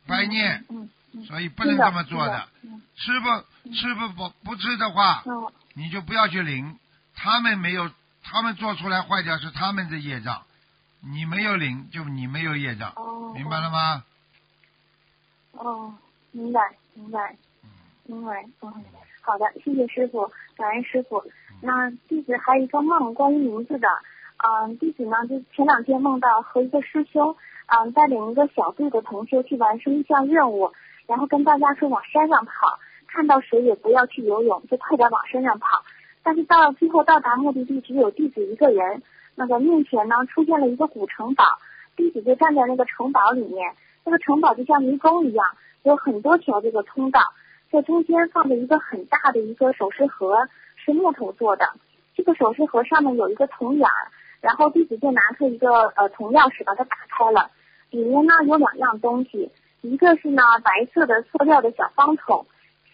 [0.07, 2.47] 白念，嗯嗯所以不能这么做的。
[2.63, 6.77] 嗯吃不吃不不不吃的话，哦你就不要去领，
[7.15, 7.89] 他们没有，
[8.21, 10.43] 他们做出来坏掉是他们的业障，
[10.99, 13.33] 你没有领就你没有业障，哦。
[13.33, 14.03] 明白了吗？
[15.53, 15.95] 哦，
[16.31, 16.61] 明白
[16.93, 17.35] 明白。
[17.63, 17.69] 嗯。
[18.05, 18.71] 明白嗯，
[19.21, 21.23] 好的，谢谢师傅，感恩师傅。
[21.61, 23.87] 那弟子还有一个梦，关于名字的，
[24.37, 27.35] 嗯，弟子呢就前两天梦到和一个师兄，
[27.67, 30.71] 嗯，带领一个小队的同学去完成一项任务，
[31.07, 35.83] 然后跟大家说往山上跑，看到水也不要去游泳，就快点往山上跑。
[36.23, 39.01] 但是到最后到达目的地，只有弟子一个人。
[39.33, 41.45] 那个面前呢出现了一个古城堡，
[41.95, 45.45] 弟子就站在那个城堡里面，那个城堡就像迷宫一样，
[45.83, 47.21] 有很多条这个通道，
[47.71, 50.49] 在中间放着一个很大的一个首饰盒，
[50.83, 51.65] 是木头做的。
[52.15, 57.49] 这个首饰盒上面有一个铜眼儿，然后弟子就拿出一个呃铜钥匙把它打开了，
[57.89, 59.49] 里面呢有两样东西，
[59.81, 62.45] 一个是呢白色的塑料的小方桶，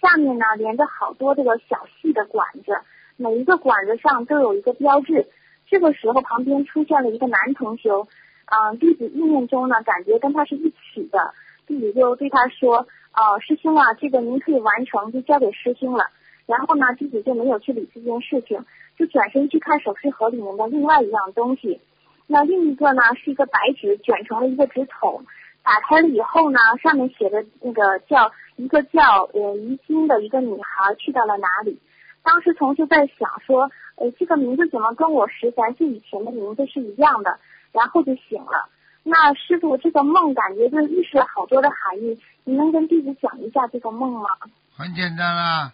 [0.01, 2.79] 下面呢连着好多这个小细的管子。
[3.15, 5.27] 每一个管子上都有一个标志。
[5.69, 8.07] 这个时候，旁边出现了一个男同修，
[8.45, 11.33] 嗯，弟子意念中呢，感觉跟他是一起的。
[11.65, 16.05] 弟子就对他说：“哦，师兄啊，这个您可以完成，就交给师兄了。”
[16.47, 18.65] 然后呢，弟子就没有去理这件事情，
[18.97, 21.79] 就转身去看首饰盒里面的另外一样东西。
[22.25, 25.23] 那另一个呢，是一个白纸卷成了一个纸筒，
[25.61, 31.79] 打开了以后呢，上面写的那个叫一个叫呃于晶的一个女孩去到了哪里。
[32.23, 37.37] 当时同学在想说，呃，这个名字怎么跟我十三岁以前的名字是一样的？
[37.71, 38.69] 然后就醒了。
[39.03, 44.27] 那师傅，这个梦感觉就预示了好多的含义，你能跟弟子讲一下这个梦吗？
[44.75, 45.71] 很简单啦，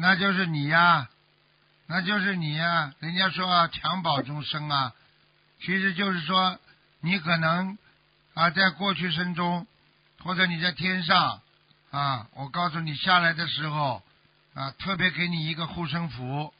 [0.00, 1.08] 那就是你呀，
[1.86, 2.92] 那就是你呀。
[3.00, 4.92] 人家说啊，襁褓中生啊，
[5.60, 6.58] 其实就是说
[7.00, 7.78] 你可能
[8.34, 9.66] 啊，在过去生中，
[10.22, 11.40] 或者你在天上
[11.90, 14.02] 啊，我告诉你下来的时候。
[14.52, 16.52] 啊，特别给你一个护身符，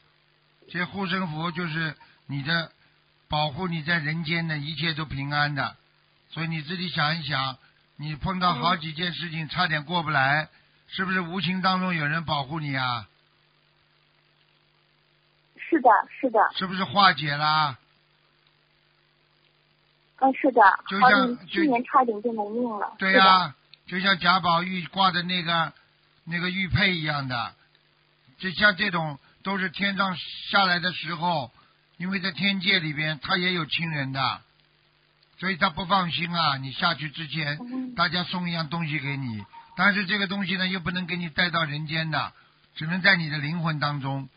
[0.71, 1.93] 这护身符就是
[2.25, 2.71] 你的
[3.27, 5.75] 保护，你在人间的一切都平安的。
[6.29, 7.57] 所以你自己想一想，
[7.97, 10.47] 你碰到好几件事情差点过不来，
[10.87, 13.05] 是不是无形当中有人保护你啊？
[15.71, 16.39] 是的，是的。
[16.53, 17.77] 是不是化解啦？
[20.19, 20.61] 嗯，是的。
[20.89, 22.93] 就像去年差点就没命了。
[22.99, 23.55] 对呀，
[23.87, 25.71] 就像贾宝玉挂的那个
[26.25, 27.55] 那个玉佩一样的。
[28.37, 30.17] 就像这种都是天上
[30.51, 31.49] 下来的时候，
[31.95, 34.41] 因为在天界里边他也有亲人的，
[35.39, 36.57] 所以他不放心啊。
[36.57, 39.45] 你下去之前，大家送一样东西给你，
[39.77, 42.33] 但是这个东西呢又不能给你带到人间的，
[42.75, 44.27] 只能在你的灵魂当中。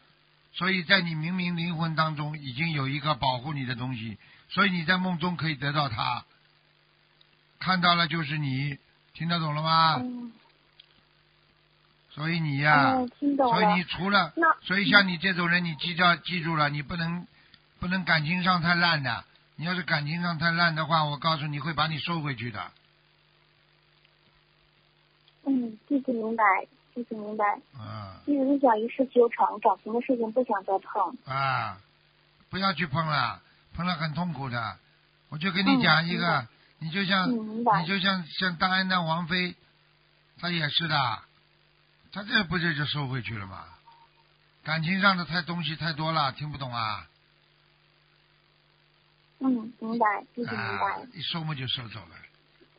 [0.54, 6.24] 所以在你明明灵魂当中已经有一个保护你的东西，所以你在梦中可以得到它，
[7.58, 8.78] 看到了就是你，
[9.12, 10.02] 听得懂了吗？
[12.10, 17.26] 所以你呀，所以你除了，所以像你这种人，你记着记住了，你不能
[17.80, 19.24] 不能感情上太烂的。
[19.56, 22.70] 你要是感情上太烂的话，我告诉你会把你收回去的。
[25.46, 26.44] 嗯，弟子明白，
[26.94, 27.44] 弟子明白。
[27.78, 28.20] 啊。
[28.24, 31.16] 弟子想一事修成，感情的事情不想再碰。
[31.26, 31.78] 啊，
[32.50, 33.42] 不要去碰了，
[33.74, 34.76] 碰了很痛苦的。
[35.30, 36.46] 我就跟你讲一个，
[36.78, 39.54] 你就像你就像像当安的王妃，
[40.38, 40.96] 她也是的。
[42.12, 43.64] 她这不就就收回去了吗？
[44.62, 47.06] 感情上的太东西太多了，听不懂啊？
[49.40, 51.06] 嗯，明白，弟子明白。
[51.12, 52.16] 一收嘛就收走了。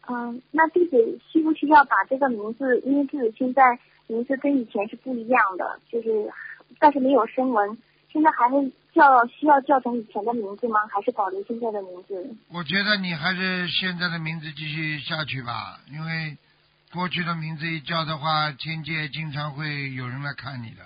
[0.08, 2.80] 嗯，那弟子需不需要把这个名字？
[2.82, 6.32] 因为弟子现在名字跟以前是不一样的，就是
[6.80, 7.78] 但是没有声纹，
[8.12, 10.86] 现在还会叫需要叫成以前的名字吗？
[10.88, 12.36] 还是保留现在的名字？
[12.50, 16.38] 我觉得你还是现在的名字继续下去吧，因为。
[16.94, 20.84] 过去的名字一叫的话，天界经常会有人来看你的，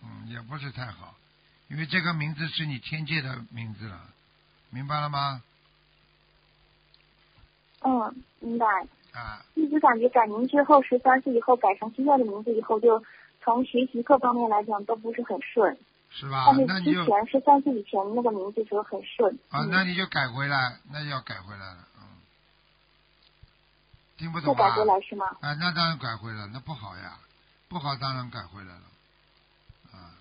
[0.00, 1.16] 嗯，也不是太好，
[1.68, 3.98] 因为这个名字是你天界的名字了，
[4.70, 5.42] 明白了吗？
[7.80, 8.66] 嗯，明白。
[9.12, 9.44] 啊。
[9.54, 13.02] 一直感觉改名之后，十三岁以后改成现在的名字以后，就
[13.42, 15.76] 从学习各方面来讲都不是很顺。
[16.14, 16.44] 是吧？
[16.68, 19.38] 但是之前十三岁以前那个名字就很顺。
[19.48, 21.78] 啊，那你就改回来，那要改回来了。
[21.96, 22.02] 嗯
[24.18, 24.58] 听不懂啊？
[24.58, 25.26] 改回来是吗？
[25.40, 27.16] 啊，那当然改回来，那不好呀，
[27.68, 28.82] 不好当然改回来了，
[29.92, 30.14] 啊，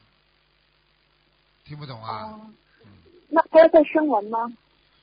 [1.66, 2.40] 听不懂啊？
[2.86, 2.92] 嗯。
[3.30, 4.52] 那还要再升文吗？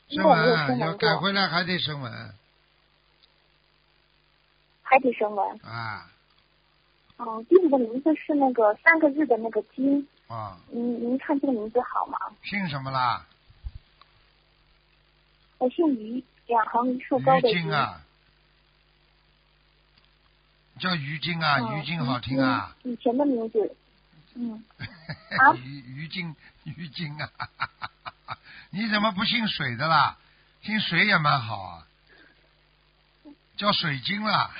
[0.08, 2.34] 升文要改回来还得升文。
[4.88, 5.60] 还得升文。
[5.62, 6.10] 啊。
[7.18, 10.08] 哦，弟子的名字是那个三个字的那个金。
[10.28, 10.56] 啊。
[10.70, 12.18] 您您看这个名字好吗？
[12.42, 13.26] 姓什么啦？
[15.58, 17.70] 我姓于，两横一竖高的于。
[17.70, 18.00] 啊。
[20.78, 22.76] 叫于金啊，于金好听啊。
[22.84, 23.76] 以前的名字，
[24.34, 24.64] 嗯。
[24.78, 25.52] 啊。
[25.54, 27.28] 于于晶，于晶啊！
[28.70, 30.16] 你怎么不姓水的啦？
[30.62, 31.87] 姓水也蛮好啊。
[33.58, 34.32] 叫水晶了。
[34.32, 34.50] 啊。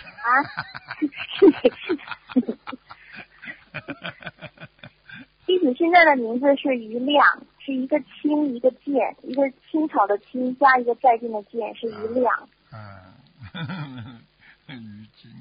[5.46, 12.48] 弟子现在的名字是于亮，是一个清一个剑，一个青草的青加一个再见的见，是一亮。
[12.70, 14.22] 嗯，
[14.66, 15.32] 鱼精，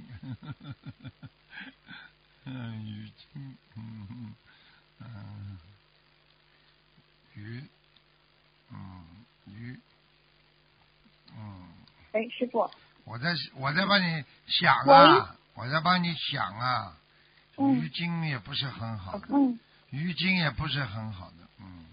[2.46, 4.36] 嗯，鱼精，嗯嗯
[5.02, 5.60] 嗯，
[7.36, 7.62] 鱼，
[8.72, 8.78] 嗯
[9.48, 9.78] 鱼，
[11.36, 11.68] 嗯，
[12.14, 12.72] 哎，师傅，
[13.08, 16.94] 我在我在帮你想啊，我在帮你想啊，
[17.58, 17.76] 嗯。
[17.76, 19.58] 鱼精也不是很好的，嗯，
[19.92, 21.86] 鱼精也不是很好的，嗯，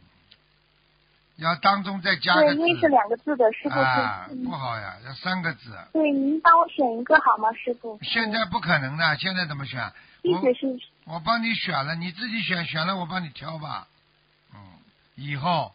[1.36, 3.78] 要当中再加对，个因为是字两个字的，师傅。
[3.78, 4.44] 啊，嗯。
[4.44, 5.78] 不好呀，要三个字。
[5.92, 7.98] 对，您帮我选一个好吗，师傅？
[8.02, 9.92] 现在不可能的，现在怎么选？
[10.24, 10.42] 我
[11.14, 13.86] 我帮你选了，你自己选，选了我帮你挑吧。
[14.54, 14.58] 嗯，
[15.16, 15.72] 以后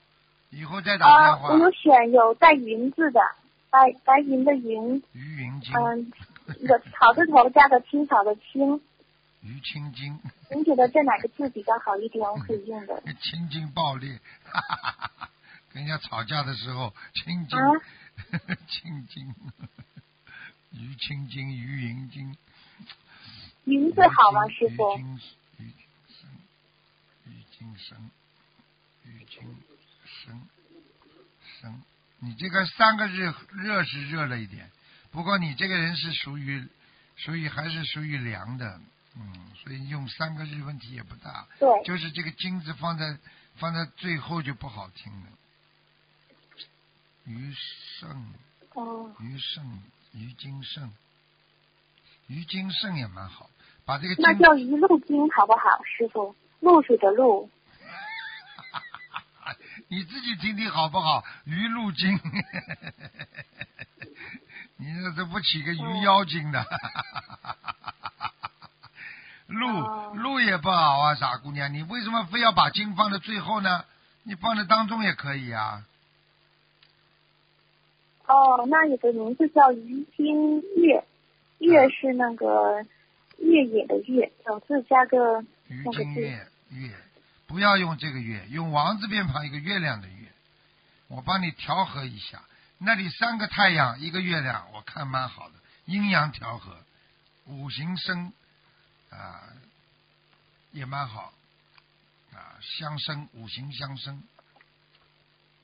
[0.49, 1.49] 以后再打啊电，话。
[1.49, 3.21] 我有选有带云字的，
[3.70, 6.12] 白白云的云，鱼云精，嗯，
[6.92, 8.82] 草字头加个青草的青，
[9.42, 10.20] 鱼青筋，
[10.52, 12.28] 您觉得这哪个字比较好一点？
[12.28, 13.02] 我可以用的。
[13.22, 15.30] 青筋暴力，哈哈哈哈
[15.72, 17.72] 跟人家吵架的时候，青筋，啊
[18.68, 19.36] 青筋，
[20.72, 22.36] 于青筋，于云筋。
[23.66, 24.98] 云字好吗，师傅？
[24.98, 25.78] 于金
[26.08, 26.30] 生，
[27.26, 28.10] 于金生，
[29.06, 29.56] 于金
[30.06, 30.42] 生
[31.62, 31.84] 生。
[32.20, 34.70] 你这个三个日热是热了一点，
[35.12, 36.68] 不过你这个人是属于
[37.16, 38.80] 属于还是属于凉的，
[39.16, 43.18] 嗯，所以用三个日问题也不大，对，就是这个金字放在
[43.56, 45.28] 放在最后就不好听了。
[47.26, 47.54] 余
[48.00, 48.34] 胜，
[48.74, 49.82] 哦，余胜，
[50.14, 50.92] 于金胜，
[52.28, 53.50] 余金胜也蛮好，
[53.86, 56.36] 把这个金那叫一路金好不好，师傅？
[56.60, 57.50] 露水的露，
[59.88, 61.24] 你自己听听好不好？
[61.46, 62.20] 鱼路精，
[64.78, 66.65] 你这都不起个鱼妖精的，
[69.48, 73.86] 路哦路也不好啊，傻姑娘，你为什么非要把经放在最后呢？
[74.24, 75.86] 你放在当中也可以啊。
[78.28, 81.04] 哦，那你的名字叫于金月，
[81.58, 82.86] 月是那个
[83.38, 86.04] 月野的月，小字加个于那个字。
[86.04, 86.96] 金月月，
[87.50, 90.32] 不要用这个月，用王字边旁一个月亮的月。
[91.08, 92.44] 我帮你调和一下，
[92.78, 96.78] 那里三个太阳，一个月亮，我看蛮好的，阴阳调和，
[97.46, 98.32] 五行生
[99.10, 99.42] 啊
[100.72, 101.34] 也蛮好
[102.36, 104.22] 啊，相生五行相生。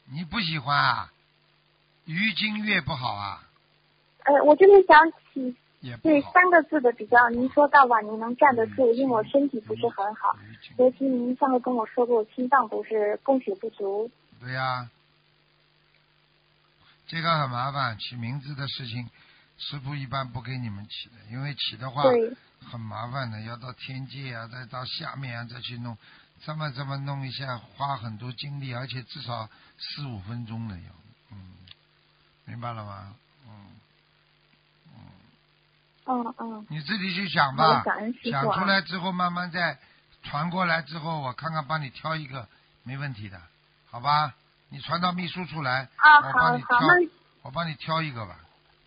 [0.05, 1.11] 你不喜欢啊？
[2.05, 3.43] 于金月不好啊，
[4.23, 5.55] 呃，我就是想起
[6.01, 10.35] 对三个字的比较，您说到晚您能站得住，因为我身体不是很好，
[10.77, 14.09] 尤其您上次跟我说过，心脏不是供血不足。
[14.39, 14.89] 对呀、
[17.07, 19.09] 这个很麻烦，起名字的事情，
[19.57, 25.97] 师傅一般不给你们起的，因为起的话对，很麻烦的，要到天界啊，再到下面啊，再去弄，
[26.43, 30.91] 这么这么弄一下，花很多精力，而且至少四五分钟的要，
[31.31, 31.55] 嗯，
[32.45, 33.15] 明白了吗？
[36.05, 37.83] 嗯嗯，你自己去想吧，
[38.31, 39.77] 想出来之后慢慢再
[40.23, 42.47] 传过来之后，我看看帮你挑一个，
[42.83, 43.41] 没问题的，
[43.89, 44.33] 好吧？
[44.69, 46.79] 你传到秘书处来，啊，我帮你挑
[47.43, 48.35] 我帮你挑一个吧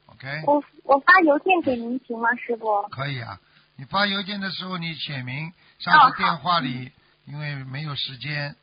[0.06, 0.42] ，OK？
[0.46, 2.82] 我我发邮件给您行吗，师傅？
[2.88, 3.38] 可以啊，
[3.76, 6.90] 你发邮件的时候你写明，上哦次电话里、
[7.24, 8.56] 因为没有时间，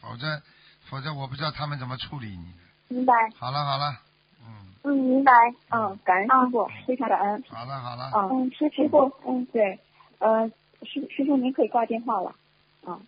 [0.00, 0.40] 否则
[0.88, 2.54] 否则我不知道他们怎么处理你。
[2.88, 3.98] 明白，好了好了，
[4.82, 5.32] 嗯，嗯，明白，
[5.70, 7.42] 嗯，感恩师傅，非常感恩。
[7.48, 9.78] 好了好了，嗯，嗯，师师傅，嗯，对，
[10.18, 10.48] 呃，
[10.82, 12.34] 师师傅您可以挂电话了。
[12.86, 13.00] 嗯，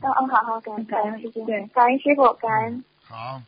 [0.00, 3.42] 嗯嗯，好好，感恩感恩师傅，对，感恩师傅，感恩，好，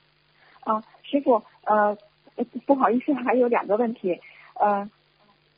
[0.67, 1.97] 嗯，师傅，呃，
[2.37, 4.21] 呃不好意思， 还有两个问题。
[4.61, 4.89] 呃，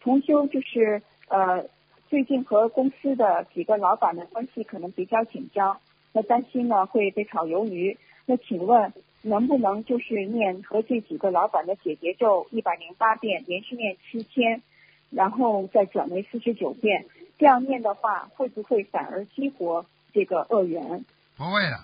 [0.01, 1.65] 重修就是呃，
[2.09, 5.79] 最近和公司的几个老板的关系可能比较紧张，
[6.13, 7.99] 那担心呢会被炒鱿鱼。
[8.25, 14.63] 那请问能不能就是念和这几个老板的解结咒一百零八遍，连续念七天，
[15.11, 17.07] 然后再转为四十九遍？
[17.39, 21.05] 这样念的话，会不会反而激活这个恶缘？
[21.37, 21.79] 不会的，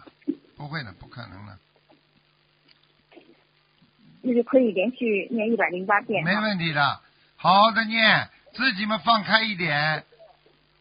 [0.57, 1.59] 不会的，不可能的，
[4.23, 6.25] 就是可以连续念一百零八遍。
[6.25, 7.01] 没问题的，
[7.37, 10.05] 好好的念，自己们放开一点。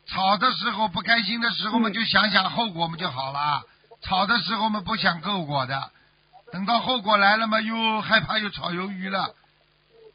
[0.06, 3.64] 吵的时候不开心的时候我们就想想后果们就好了。
[4.02, 5.92] 吵的时候们不想后果的，
[6.52, 9.36] 等到后果来了嘛又害怕又炒鱿鱼了。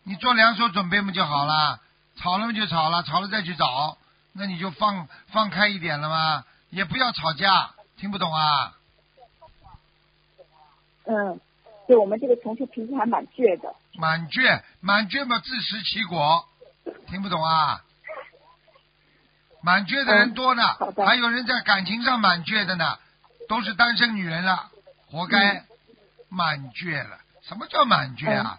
[0.05, 1.81] 你做两手准备嘛就好了，
[2.17, 3.99] 吵了嘛就吵了，吵了再去找，
[4.33, 8.75] 那你就放放开一点了嘛，也不要吵架，听不懂啊？
[11.07, 11.41] 嗯，
[11.87, 13.75] 对我们这个同事脾气还蛮倔的。
[13.95, 16.47] 蛮倔，蛮倔嘛自食其果，
[17.09, 17.83] 听不懂啊？
[19.63, 20.63] 满倔的人多呢，
[21.05, 22.99] 还有人在感情上满倔的呢，
[23.49, 24.71] 都是单身女人了，
[25.11, 25.65] 活该，
[26.29, 27.19] 满倔了。
[27.43, 28.59] 什么叫满倔啊？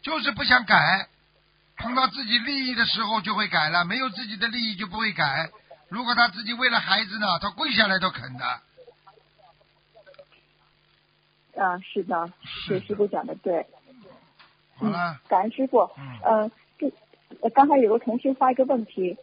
[0.00, 1.08] 就是不想改，
[1.76, 5.50] 碰到自己利益的时候就会改了，没有自己的利益就不会改。
[5.88, 8.44] 如果他自己为了孩子呢，他跪下来都肯的。
[11.54, 13.66] 啊，是的，是是师傅讲的对。
[14.76, 15.90] 好了，感恩师傅。
[15.98, 16.90] 嗯呃，就
[17.42, 19.18] 呃刚才有个同学发一个问题，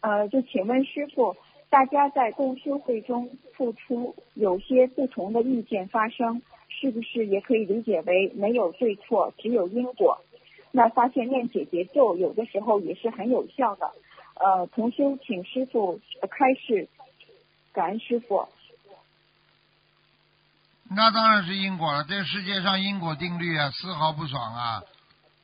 [0.00, 1.36] 呃，就请问师傅，
[1.70, 6.42] 大家在共修会中付出，有些不同的意见发生，
[6.80, 10.24] 是不是也可以理解为没有对错，只有因果？
[10.72, 13.92] 那发现念解结咒有的时候也是很有效的。
[14.34, 16.88] 呃，同修请师傅呃开示，
[17.74, 18.48] 感恩师傅。
[20.88, 22.04] 那当然是因果了。
[22.04, 24.82] 这个世界上因果定律啊，丝毫不爽啊，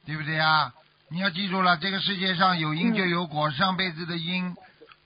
[0.07, 0.72] 对不对啊？
[1.09, 4.57] 你要记住了，这个世界上有因就有果，上辈子的因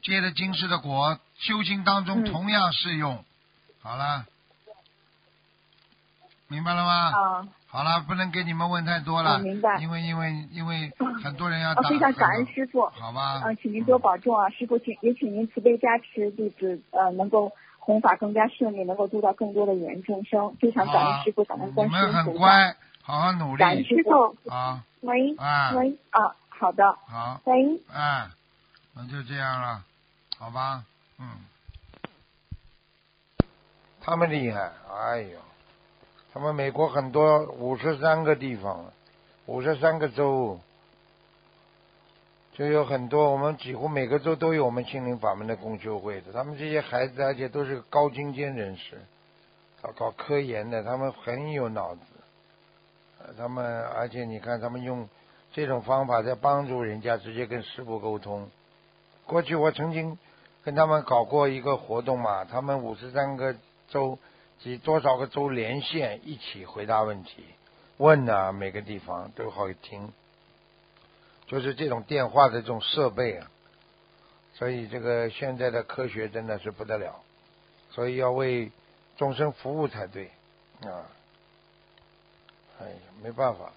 [0.02, 3.24] 结的今世的果，修行当中嗯同样适用。
[3.82, 4.24] 好了，
[6.50, 6.92] 明白了吗？
[7.16, 10.92] 啊、好了，不能给你们问太多了，我明白因为因为因为
[11.22, 11.88] 很多人要呃，打。
[11.88, 12.86] 非常感恩师傅。
[12.88, 13.40] 好吧。
[13.44, 20.54] 呃，请您多保重啊，师傅，请也请您慈悲加持弟子，呃，能够弘法更加顺利，能够度到更多的有缘众生。
[20.60, 22.38] 非常感恩师傅，感恩观你们很世音菩萨。
[22.40, 24.50] 乖，好好努力感恩师傅。
[24.50, 27.40] 啊喂，啊喂，啊，好的，好。
[27.44, 28.28] 喂，啊，
[28.94, 29.82] 那就这样了，
[30.36, 30.82] 好吧？
[31.20, 31.26] 嗯。
[34.02, 35.38] 他们厉害，哎呦，
[36.32, 38.92] 他们美国很多五十三个地方，
[39.46, 40.60] 五十三个州，
[42.54, 46.32] 就有很多，我们几乎每个州都有我们心灵法门的共修会的。
[46.32, 49.00] 他们这些孩子，而且都是高精尖人士，
[49.96, 52.00] 搞科研的，他们很有脑子。
[53.36, 55.08] 他们而且你看，他们用
[55.52, 58.48] 这种方法在帮助人家直接跟师傅沟通。
[59.26, 60.16] 过去我曾经
[60.64, 63.54] 跟他们搞过一个活动嘛，他们五十三个
[63.88, 64.18] 州
[64.62, 67.44] 及多少个州连线一起回答问题，
[67.96, 70.12] 问啊，每个地方都好听。
[71.46, 73.50] 就是这种电话的这种设备啊，
[74.54, 77.20] 所以这个现在的科学真的是不得了，
[77.90, 78.70] 所以要为
[79.16, 80.30] 众生服务才对
[80.82, 81.08] 啊。
[82.80, 83.72] 哎呀，没办法，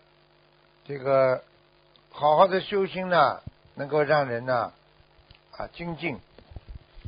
[0.86, 1.44] 这个
[2.12, 3.42] 好好的修心呢，
[3.76, 4.72] 能够让人呢
[5.58, 6.20] 啊精进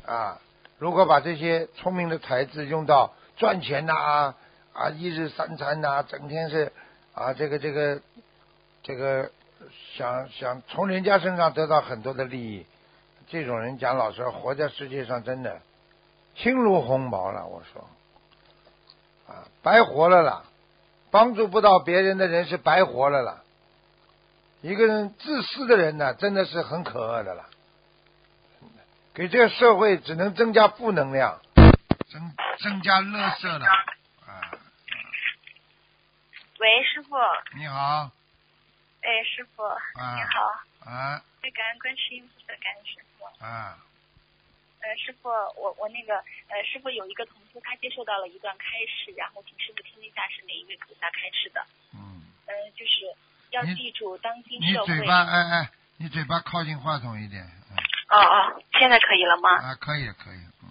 [0.04, 0.40] 啊。
[0.78, 4.34] 如果把这些聪明的才智用到赚钱呐
[4.72, 6.72] 啊一日三餐呐、整天是
[7.14, 8.00] 啊这个这个
[8.82, 9.30] 这个
[9.96, 12.66] 想想从人家身上得到很多的利益，
[13.28, 15.60] 这种人讲老实话，活在世界上真的
[16.36, 17.46] 轻如鸿毛了。
[17.46, 17.88] 我说
[19.28, 20.44] 啊，白活了啦。
[21.08, 23.42] 帮助不到别人的人是白活了啦。
[24.60, 27.46] 一个人自私的人呢，真的是很可恶的了，
[29.14, 31.40] 给这个社会只能增加负能量，
[32.08, 33.66] 增增加乐色的。
[33.66, 34.50] 啊，
[36.58, 37.16] 喂，师傅。
[37.56, 38.10] 你好，
[39.02, 40.90] 哎，师傅，啊你好。
[40.90, 43.44] 啊哎，感恩观世音菩萨，感恩师傅。
[43.44, 43.78] 啊，
[44.80, 46.16] 呃，师傅，我我那个
[46.48, 51.66] 呃，师傅有一个同修，他接受到了一段开示，然后请师傅听一下是哪一位菩萨开示的。
[51.94, 53.14] 嗯，嗯、就是
[53.50, 54.86] 要记住当今社会。
[54.86, 57.76] 嘴巴哎哎，你嘴巴靠近话筒一点，嗯
[58.08, 59.50] 哦哦，现在可以了吗？
[59.50, 60.70] 啊，可以可以，嗯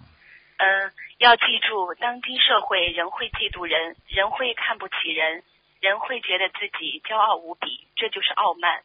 [0.58, 5.42] 嗯，要记住，当今社会人会嫉妒人，人会看不起人，
[5.80, 8.82] 人会觉得自己骄傲无比，这就是傲慢。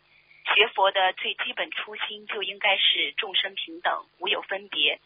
[0.55, 5.01] 学佛的最基本初心就应该是众生平等，无有分别。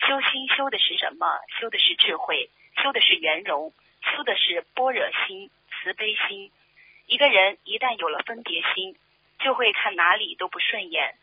[0.00, 1.26] 修心修的是什么？
[1.60, 2.50] 修的是智慧，
[2.82, 3.72] 修的是圆融，
[4.02, 6.50] 修的是般若心、慈悲心。
[7.06, 8.96] 一个人一旦有了分别心，
[9.38, 11.14] 就会看哪里都不顺眼。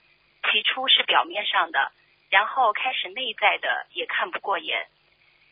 [0.50, 1.92] 起初是表面上的，
[2.30, 4.88] 然后开始内在的也看不过眼，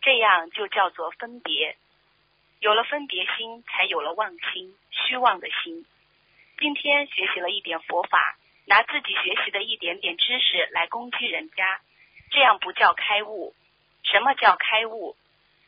[0.01, 1.75] 这样就叫做分别。
[2.59, 5.85] 有了分别心，才有了妄心、虚妄的心。
[6.57, 11.79] 今天学习了一点佛法，拿自己学习的一点点知识来攻击人家，
[12.31, 13.55] 这样不叫开悟。
[14.03, 15.15] 什么叫开悟？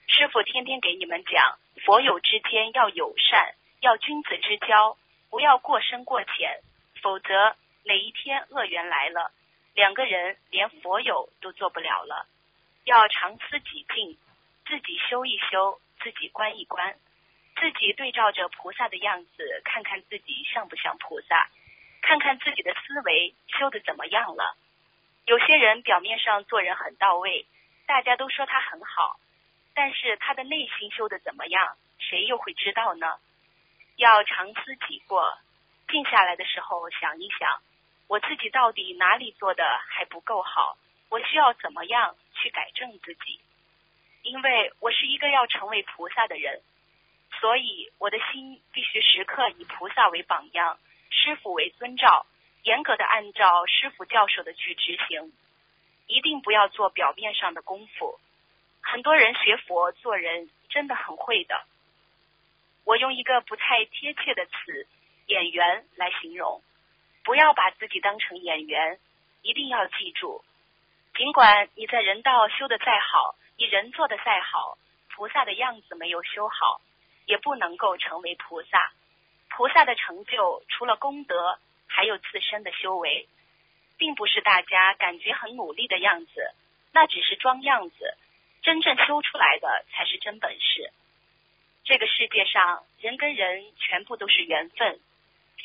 [0.07, 4.97] 师傅天天给你们讲，佛友之间要友善，要君子之交，
[5.29, 6.59] 不要过深过浅，
[7.01, 7.55] 否则
[7.85, 9.31] 哪一天恶缘来了，
[9.73, 12.27] 两个人连佛友都做不了了。
[12.91, 14.17] 要常思己境，
[14.65, 16.93] 自己修一修，自己观一观，
[17.55, 21.47] 自己对照着菩萨的样子，看看自己像不像菩萨，
[22.01, 24.57] 看看自己的思维修的怎么样了。
[25.25, 27.45] 有些人表面上做人很到位，
[27.85, 29.21] 大家都说他很好，
[29.73, 33.07] 但是他的内心修的怎么样，谁又会知道呢？
[33.95, 35.37] 要常思己过，
[35.87, 37.61] 静下来的时候想一想，
[38.09, 40.75] 我自己到底哪里做的还不够好，
[41.07, 43.39] 我需要怎么样去改正自己？
[44.23, 46.61] 因为我是一个要成为菩萨的人，
[47.39, 50.79] 所以我的心必须时刻以菩萨为榜样，
[51.09, 52.25] 师傅为遵照，
[52.63, 55.33] 严格的按照师傅教授的去执行，
[56.07, 58.19] 一定不要做表面上的功夫。
[58.81, 61.63] 很多人学佛做人真的很会的，
[62.83, 64.87] 我用一个不太贴切的词
[65.27, 66.61] “演员”来形容，
[67.23, 68.99] 不要把自己当成演员，
[69.43, 70.43] 一定要记住，
[71.21, 74.79] 尽管你在人道修的再好，你人做的再好，
[75.13, 76.81] 菩萨的样子没有修好，
[77.27, 78.91] 也不能够成为菩萨。
[79.47, 83.27] 菩萨的成就除了功德，还有自身的修为，
[83.99, 86.55] 并不是大家感觉很努力的样子，
[86.91, 88.17] 那只是装样子。
[88.63, 90.91] 真正修出来的才是真本事。
[91.83, 94.99] 这个世界上人跟人全部都是缘分，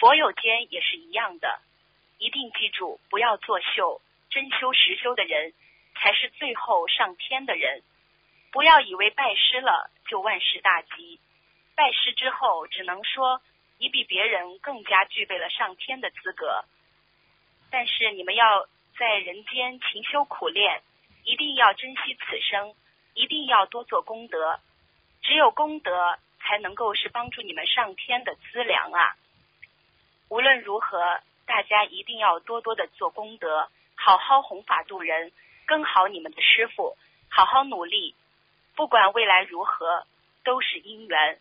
[0.00, 1.60] 佛友间也是一样的。
[2.18, 4.02] 一定记住，不要作秀，
[4.36, 5.54] 真修实修的人
[5.94, 7.82] 才是最后上天的人。
[8.52, 11.18] 不要以为拜师了就万事大吉，
[11.74, 13.40] 拜师之后只能说
[13.78, 16.66] 你比别人更加具备了上天的资格。
[17.70, 18.68] 但是你们要
[18.98, 20.82] 在人间勤修苦练，
[21.24, 22.74] 一定要珍惜此生。
[23.14, 24.60] 一定要多做功德，
[25.22, 29.16] 只有功德才能够是帮助你们上天的资粮啊！
[30.28, 35.32] 无论如何，大家一定要多多的做功德，好好弘法度人，
[35.66, 36.96] 跟好你们的师傅，
[37.28, 38.14] 好好努力。
[38.76, 40.06] 不管未来如何，
[40.44, 41.40] 都是因缘。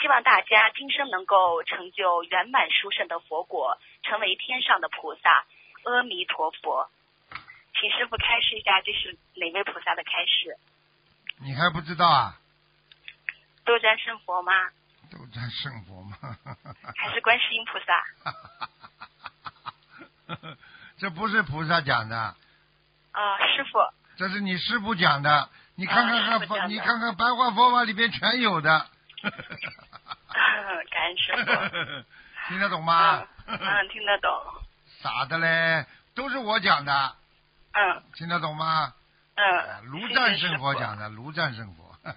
[0.00, 5.44] 希望大家今生能够成就圆满殊胜的佛果，成为天上的菩萨。
[5.84, 6.88] 阿弥陀佛，
[7.74, 10.56] 请师傅开示一下，这是哪位菩萨的开示？
[11.40, 12.38] 你还不知道啊？
[13.64, 14.52] 斗战胜佛吗？
[15.10, 16.16] 斗战胜佛吗？
[16.96, 18.04] 还是观世音菩萨？
[21.02, 22.16] 这不是菩萨讲的。
[22.16, 22.36] 啊，
[23.56, 23.80] 师傅。
[24.16, 28.86] 这是你师傅讲的，你看看看佛，你看看白话佛法里边全有的。
[30.92, 31.42] 感恩师傅。
[32.46, 33.26] 听得懂吗？
[33.48, 34.30] 嗯，听得懂。
[35.02, 35.84] 傻的嘞，
[36.14, 37.16] 都是我讲的。
[37.72, 38.00] 嗯。
[38.14, 38.94] 听得懂吗？
[39.34, 41.82] 嗯，卢战胜佛讲的，卢战胜佛。
[42.04, 42.14] 感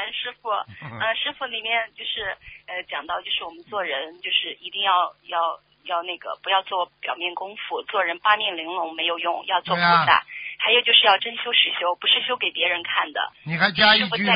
[0.00, 10.24] 恩师傅，嗯，师傅里面就是呃讲到，就是我们做人就是一定要要要那个不要做表面功夫，做人八面玲珑没有用，要做菩萨。
[10.58, 13.32] 还有就是要真修实修，不是修给别人看的。
[13.44, 14.34] 你还加一句呢？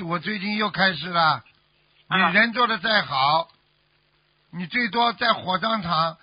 [0.00, 1.42] 我我最近又开始了，
[2.10, 3.48] 你人做的再好，
[4.52, 6.18] 你最多在火葬场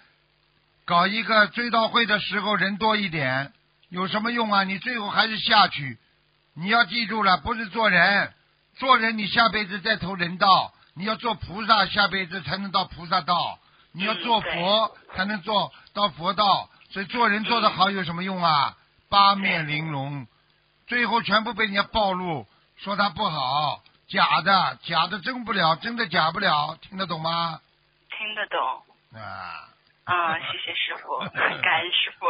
[0.86, 3.52] 搞一个追悼会的时候人多一点。
[3.90, 4.66] 有什么用啊？
[4.66, 5.98] 你最后还是下去。
[6.56, 8.34] 你要记住了，不是做人，
[8.78, 13.60] 做人你下辈子再投人道，你要做菩萨，下辈子才能到菩萨道。
[13.98, 16.70] 你要做佛，才能做到佛道。
[16.90, 18.78] 所以做人做得好有什么用啊？
[19.10, 20.28] 八面玲珑，
[20.88, 27.60] 最后全部被人家暴露，说他不好，假的，假的真不了，真的假不了，听得懂吗？
[28.18, 28.60] 听得懂。
[29.20, 29.68] 啊。
[30.06, 32.26] 啊，谢谢师傅， 感恩师傅。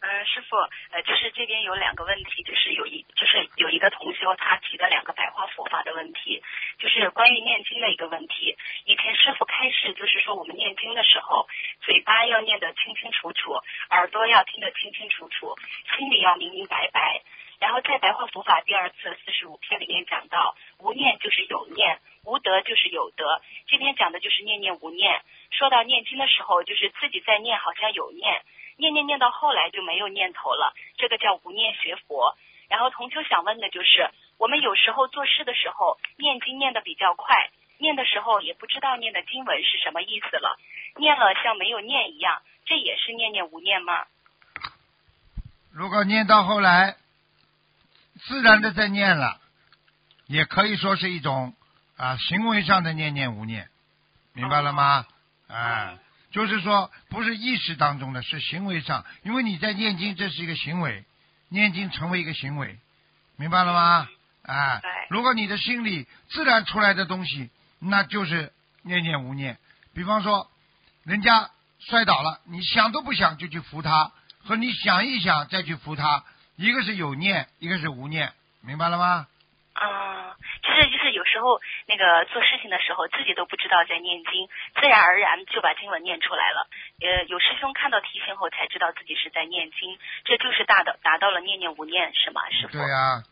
[0.00, 0.56] 嗯，师傅，
[0.92, 6.40] 呃，就是这边有两个问题，就是有一，就是有一个同修他提的两个白话佛法的问题，
[6.78, 8.56] 就是关于念经的一个问题。
[8.84, 11.48] 以前师傅开示就是说，我们念经的时候，
[11.80, 13.54] 嘴巴要念得清清楚楚，
[13.90, 15.56] 耳朵要听得清清楚楚，
[15.96, 17.22] 心里要明明白白。
[17.58, 23.42] 然后在白话佛法第二次四十五篇里面讲到，无念就是有念，无德就是有德。
[23.66, 25.20] 这边讲的就是念念无念。
[25.50, 28.44] 说到念经的时候，就是自己在念，好像有念。
[28.78, 32.38] 念念念到后来就没有念头了，这个叫无念学佛。
[32.68, 40.58] 然后同修想问的就是，我们有时候做事的时候念经念的比较快，念的时候也不知道念的经文是什么意思了，
[40.96, 44.04] 念了像没有念一样，这也是念念无念吗？
[45.72, 46.96] 如果念到后来，
[48.20, 49.40] 自然的在念了，
[50.26, 51.54] 也可以说是一种
[51.96, 53.68] 啊行为上的念念无念，
[54.34, 55.06] 明白了吗？
[55.48, 55.98] 啊。
[56.30, 61.04] 就是说，不是意识当中的，是行为上，因为你在念经，这是一个行为，
[61.48, 62.78] 念经成为一个行为，
[63.36, 64.08] 明白了吗？
[64.42, 68.52] 啊，如果你的心里自然出来的东西，那就是
[68.82, 69.58] 念念无念。
[69.94, 70.50] 比方说，
[71.04, 71.50] 人家
[71.80, 74.12] 摔倒了，你想都不想就去扶他，
[74.44, 76.24] 和你想一想再去扶他，
[76.56, 79.26] 一个是有念，一个是无念，明白了吗？
[79.74, 80.97] 啊，就是就是有
[81.38, 86.66] 时候那个做事情的时候，自己都不知道在念经，自然而然就把经文念出来了。
[86.98, 92.72] 呃，有师兄看到提醒后才知道自己是在念经，这就是大的达到了念念无念，是吗，师傅？
[92.72, 93.22] 对呀，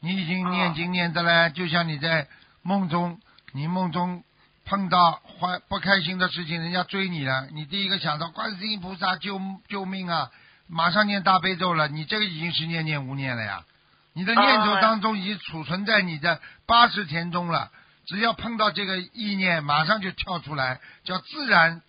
[0.00, 2.26] 你已经念经念的嘞，就像你在
[2.62, 3.20] 梦中，
[3.54, 4.24] 你梦中
[4.66, 10.32] 碰到坏不开心的事情，人家追你了，你第一个想到观世音菩萨救救命啊，
[10.68, 13.62] 马上念大悲咒了，你这个已经是念念无念了呀。
[14.14, 17.70] 你的念头哦当中已经储存在你的八十田中了，
[18.06, 21.80] 只要碰到这个意念，马上就跳出来，叫自然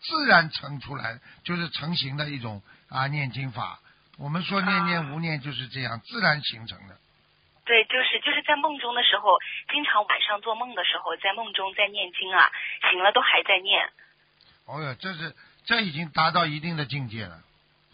[0.00, 3.80] 自然成出来，就是成型的一种啊念经法。
[4.18, 6.98] 我们说念念啊无念就是这样自然形成的。
[7.64, 9.38] 对，就是就是在梦中的时候，
[9.72, 12.50] 经常晚上做梦的时候，在梦中在念经啊，
[12.90, 13.88] 醒了都还在念。
[14.66, 17.40] 哦哟，这是这已经达到一定的境界了，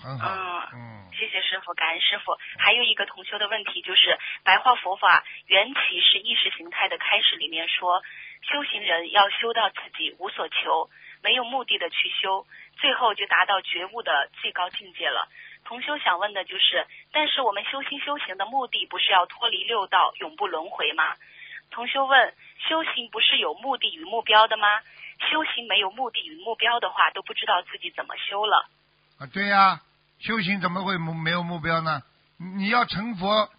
[0.06, 0.30] 很好。
[0.30, 2.38] 嗯嗯，谢谢师傅，感恩师傅。
[2.58, 8.02] 还有一个同修的问题就是，白话佛法缘起是意识形态的开始里面说，
[8.42, 10.88] 修行人要修到自己无所求，
[11.22, 12.46] 没有目的的去修，
[12.78, 15.28] 最后就达到觉悟的最高境界了。
[15.64, 21.14] 同修想问的就是，但是我们修心修行的目的不是要脱离六道，永不轮回吗？
[21.70, 22.34] 同修问，
[22.68, 24.80] 修行不是有目的与目标的吗？
[25.30, 28.68] 修行没有目的与目标的话，都不知道自己怎么修了。
[29.18, 29.80] 啊，对呀、
[30.18, 32.02] 修行怎么会目没有目标呢？
[32.38, 33.50] 你你要成佛，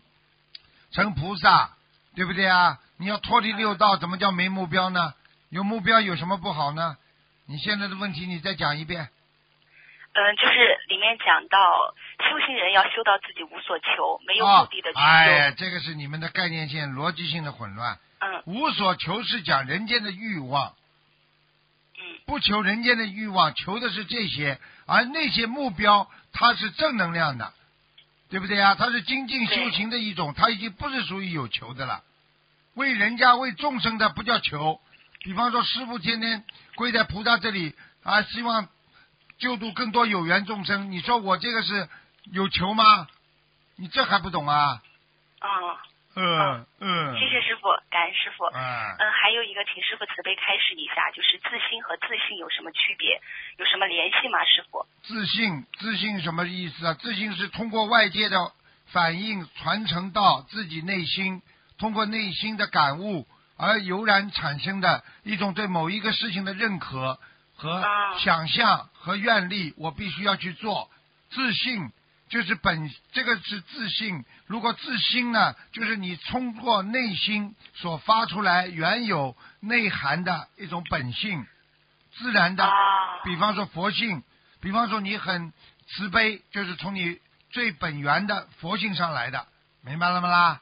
[0.91, 1.71] 成菩萨，
[2.15, 2.79] 对不对啊？
[2.97, 5.13] 你要脱离六道，怎么叫没目标呢？
[5.49, 6.97] 有目标有什么不好呢？
[7.45, 9.09] 你现在的问题你再讲一遍。
[10.13, 10.53] 嗯，就是
[10.89, 11.93] 里面讲到
[12.27, 14.99] 修行人要修到自己无所求，没有目啊的的去修。
[14.99, 17.99] 哎，这个是你们的概念性逻辑性的混乱。
[18.19, 20.73] 嗯无所求是讲人间的欲望，
[21.99, 26.09] 嗯不求人间的欲望，求的是这些，而那些目标
[26.39, 27.51] 它是正能量的，
[28.29, 28.75] 对不对啊？
[28.75, 32.03] 它是精进修行的一种，它已经不是属于有求的了。
[32.75, 34.79] 为人家为众生的不叫求，
[35.23, 37.73] 比方说师傅天天跪在菩萨这里
[38.03, 38.67] 啊，希望
[39.39, 41.89] 救度更多有缘众生，你说我这个是
[42.25, 43.07] 有求吗？
[43.75, 44.83] 你这还不懂啊？
[45.41, 45.47] 嗯，
[46.17, 47.13] 嗯嗯。
[47.19, 48.45] 谢谢师傅，感恩师傅。
[48.45, 48.59] 嗯。
[48.97, 53.21] 嗯，还有一个，请师傅慈悲开示一下，就是自信和自信有什么区别？
[53.57, 54.43] 有什么联系吗？
[54.43, 54.85] 师傅？
[55.03, 56.93] 自信，自信什么意思啊？
[56.95, 58.51] 自信是通过外界的
[58.87, 61.41] 反应传承到自己内心，
[61.77, 67.19] 通过内心的感悟而油然产生的一种对某一个事情的认可
[67.55, 70.89] 和啊想象和愿力，我必须要去做。
[71.29, 71.91] 自信
[72.29, 74.23] 就是本，这个是自信。
[74.47, 81.45] 如果自心呢，就是你通过内心所发出来原有内涵的一种本性，
[82.13, 82.63] 自然的。
[82.65, 84.23] 啊，比方说佛性，
[84.61, 85.53] 比方说你很
[85.87, 87.19] 慈悲，就是从你
[87.51, 89.47] 最本源的佛性上来的，
[89.81, 90.61] 明白了吗啦？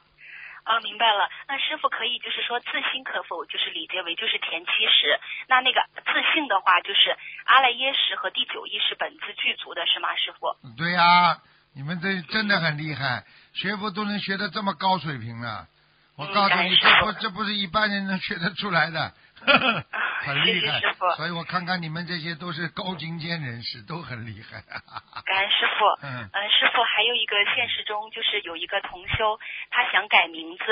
[0.64, 1.28] 啊，明白了。
[1.46, 5.18] 那师傅可以就是说自心可否就是理解为就是前七识？
[5.46, 10.16] 那那个自信的话，就是阿赖耶识和第九意识本自具足的是吗？
[10.16, 10.56] 师傅？
[10.76, 11.38] 对呀、
[11.76, 13.22] 你们这真的很厉害，
[13.52, 15.68] 学佛都能学到这么高水平了。
[16.16, 19.12] 我嗯告诉你，这不这不是一般人能学得出来的，
[20.26, 21.10] 很厉害谢谢师傅。
[21.16, 24.62] 所以我看看你们这些都是高精尖人士，都很厉害。
[25.24, 25.86] 感恩师傅。
[26.02, 29.38] 嗯嗯，师傅还有一个现实中就是有一个同修，
[29.70, 30.64] 他想改名字，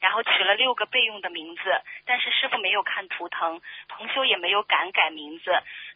[0.00, 1.62] 然后取了六个备用的名字，
[2.06, 5.50] 但是师傅没有看图腾，同修也没有敢改名字。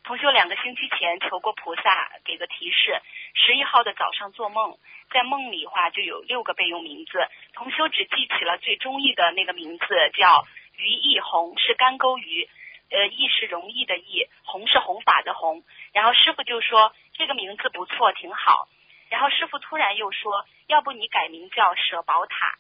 [0.05, 3.01] 同修两个星期前求过菩萨给个提示，
[3.35, 4.77] 十一号的早上做梦，
[5.11, 10.45] 在梦里话就有六个备用名字，同修只记起了最中意的那个名字叫
[10.77, 12.49] 于义红，是干沟鱼。
[12.89, 15.65] 呃，义是容易的义，弘是弘法的弘。
[15.93, 18.69] 然后师傅就说这个名字不错，挺好。
[19.09, 22.57] 然后师傅突然又说，要不你改名叫舍宝塔。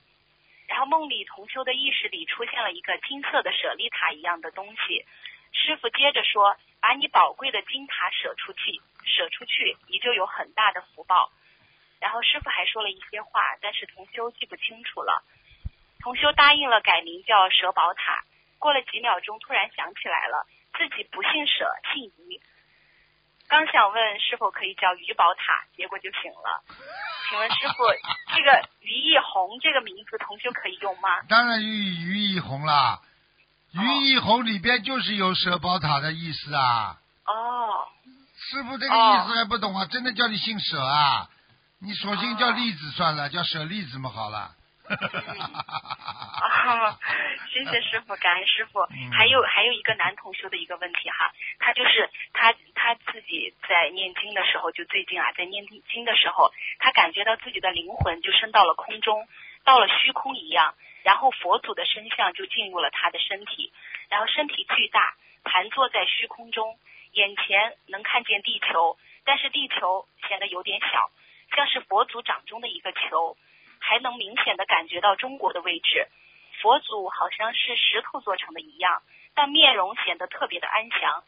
[0.67, 5.07] 然后梦里同修的意识里出现了一个金色的舍利塔一样的东西。
[5.53, 11.31] 师傅接着说，把你宝贵的金塔舍出去，舍出去，你就有很大的福报。
[12.01, 15.23] 然后师傅还说了一些话，但是同修记不清楚了。
[16.07, 18.23] 同修答应了改名叫舍宝塔。
[18.61, 20.47] 过了几秒钟，突然想起来了，
[20.79, 22.41] 自己不姓舍，姓于。
[23.49, 26.63] 刚想问是否可以叫于宝塔，结果就醒了。
[27.29, 27.83] 请问师傅，
[28.39, 31.23] 这个于义红这个名字，同修可以用吗？
[31.29, 33.01] 当然于于义红啦，
[33.73, 37.01] 于义红里边就是有舍宝塔的意思啊。
[37.25, 37.89] 哦，
[38.39, 39.87] 师傅这个意思还不懂啊？
[39.91, 41.29] 真的叫你姓舍啊？
[41.81, 44.53] 你索性叫栗子算了，叫舍栗子嘛好了。
[46.41, 46.99] 啊，
[47.53, 48.80] 谢谢师傅，感恩师傅。
[48.80, 59.26] 嗯还有还有一个男同修的一个问题哈，他就是他他自己在念经的时候，就最近啊，在念经的时候，他感觉到自己的灵魂就升到了空中，
[59.64, 63.72] 到了虚空一样，然后佛祖的身像就进入了他的身体，
[64.11, 65.14] 然后身体巨大，
[65.45, 66.78] 盘坐在虚空中，
[67.12, 71.11] 眼前能看见地球，但是地球显得有点小，
[71.57, 73.37] 像是佛祖掌中的一个球。
[73.87, 76.09] 还能明显的感觉到中国的位置。
[76.61, 79.03] 佛祖好像是石头做成的一样，
[79.34, 81.22] 但面容显得特别的安详。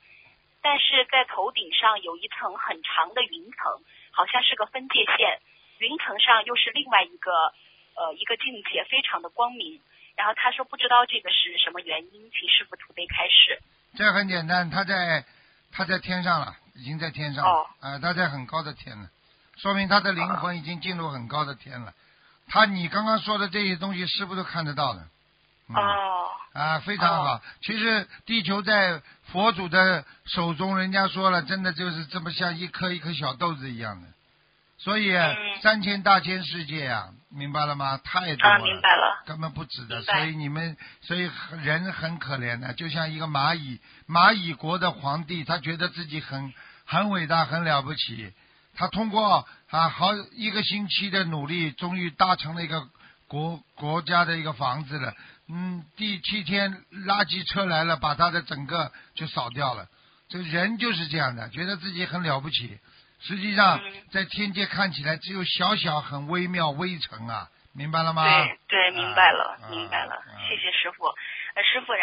[0.60, 5.38] 但是在头顶上有一层很长的云层，好像是个分界线。
[5.78, 7.30] 云层上又是另外一个
[7.94, 9.80] 呃一个境界，非常的光明。
[10.16, 13.62] 然后他说不知道这个是什么原因，请师傅慈悲开始。
[13.96, 15.24] 这很简单，他在
[15.70, 19.08] 他在天上了，已经在天上了，哦啊、他在很高的天了，
[19.58, 21.94] 说明他的灵魂已经进入很高的天了。
[22.48, 25.06] 他你刚刚说的这些东西，师傅都看得到的。
[25.68, 27.42] 嗯、哦啊，非常好。
[27.60, 34.08] 其实地球在佛祖的手中，人家说了，真的就是这么像一颗一颗小豆子一样的。
[34.78, 37.98] 所以、嗯三千大千世界啊，明白了吗？
[38.02, 38.56] 太多了。
[38.56, 39.24] 啊，明白了。
[39.26, 41.30] 根本不值得，所以你们，所以
[41.62, 43.78] 人很可怜的，就像一个蚂蚁，
[44.08, 46.54] 蚂蚁国的皇帝，他觉得自己很
[46.86, 48.32] 很伟大，很了不起，
[48.78, 52.88] 他通过啊好一个星期的努力，终于搭成了一个
[53.26, 55.12] 国国家的一个房子了。
[55.48, 59.88] 嗯，第七天垃圾车来了，把他的整个就扫掉了。
[60.28, 62.78] 这人就是这样的，觉得自己很了不起，
[63.20, 68.22] 实际上嗯在天界看起来只有小小很微妙微尘啊，明白了吗？
[68.22, 70.67] 对对，明白了，啊明白了啊，谢谢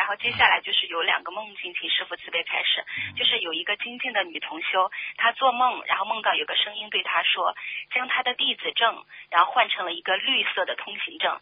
[0.06, 2.86] 然后接下来就是有两个梦境，请师傅慈悲开始。
[3.18, 7.56] 就是有一个精进的女同修，她做梦，然后梦到有个声音对她说，
[7.92, 11.40] 将她的弟子证，然后换成了一个绿色的通行证。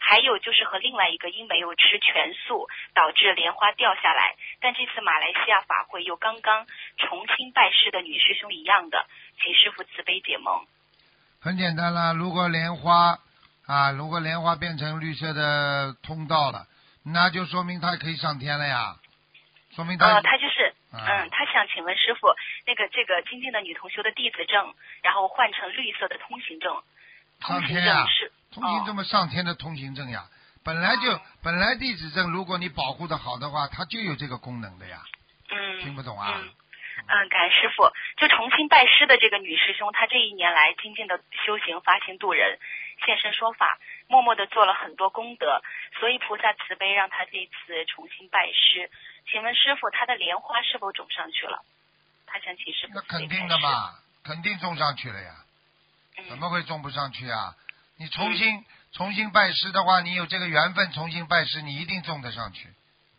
[0.00, 9.06] 还有就是和另外一个因没有吃全素导致莲花掉下来，但这次马来西亚法会又刚刚重新拜师的女师兄一样的，
[9.40, 10.66] 请师傅慈悲解梦。
[11.40, 13.20] 很简单啦，如果莲花
[13.68, 16.66] 啊，如果莲花变成绿色的通道了，
[17.04, 18.96] 那就说明他可以上天了呀，
[19.74, 21.00] 说明他、呃，他就是，啊。
[21.06, 22.28] 嗯，他想请问师傅，
[22.66, 26.82] 那个这个精进的女同修的弟子证，然后换成绿色的通行证，
[27.40, 30.24] 通天呀证是通行证嘛，上天的通行证呀，
[30.64, 31.20] 本来就、哦。
[31.42, 35.02] 本来弟子证，如果你保护的好的话，它就有这个功能的呀，
[35.50, 36.34] 嗯，听不懂啊？
[36.36, 36.52] 嗯。
[37.08, 37.90] 嗯，感恩师傅。
[38.18, 42.58] 就重新拜师的这个女师兄，她这一年来精进的修行、发心度人、
[43.06, 43.78] 现身说法，
[44.10, 45.62] 默默的做了很多功德，
[46.00, 48.90] 所以菩萨慈悲让他这次重新拜师。
[49.30, 51.62] 请问师傅，他的莲花是否种上去了？
[52.26, 53.46] 他想请师傅那肯定。
[53.46, 53.94] 的嘛，
[54.24, 55.30] 肯定种上去了呀，
[56.18, 57.54] 嗯怎么会种不上去啊？
[57.98, 62.68] 你重新、重新拜师的话，你有这个缘分重新拜师，你一定种得上去，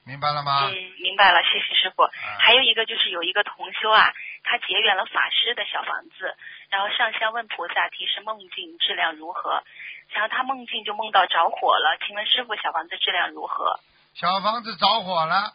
[0.05, 0.67] 明白了吗？
[0.67, 2.03] 嗯，明白了，谢谢师傅。
[2.03, 4.11] 啊还有一个就是有一个同修啊，
[4.43, 6.35] 他结缘了法师的小房子，
[6.71, 9.61] 然后上香问菩萨提示梦境质量如何，
[10.09, 13.79] 然后他梦境就梦到着火了，请问师傅小房子质量如何？
[14.15, 15.53] 小房子着火了，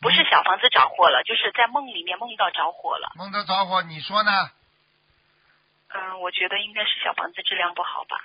[0.00, 3.10] 不是小房子着火了，就是在梦里面梦到着火了。
[3.16, 4.30] 梦到着火，你说呢？
[5.88, 8.20] 嗯，我觉得应该是小房子质量不好吧。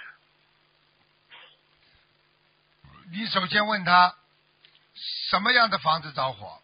[3.14, 4.16] 你首先问他
[5.30, 6.60] 什么样的房子着火？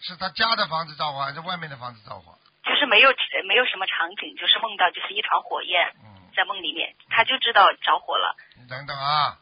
[0.00, 2.36] 是他家的房子着火，还是外面的房子着火？
[2.64, 3.14] 就是没有
[3.46, 8.34] 没有什么场景，就是梦到就是一团火焰嗯，在梦里面，他就知道着火了。
[8.56, 9.38] 你等等啊，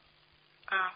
[0.71, 0.91] 嗯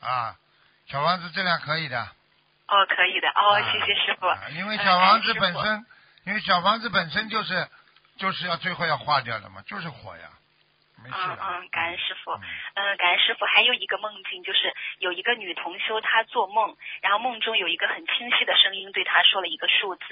[0.00, 0.36] 啊，
[0.86, 2.02] 小房子质量可以的。
[2.66, 3.28] 哦，可以的。
[3.28, 4.26] 哦，啊谢谢师傅。
[4.26, 5.86] 啊因为嗯小房子本身，
[6.24, 7.68] 因为小房子本身就是
[8.16, 10.30] 就是要最后要化掉的嘛，就是火呀。
[11.04, 12.32] 嗯嗯，感恩师傅。
[12.32, 12.40] 嗯
[12.74, 13.44] 嗯，感恩师傅。
[13.46, 20.04] 还有一个梦境，就是有一个女同修，她做梦，然后梦中有一个很清晰的声音对她说了一个数字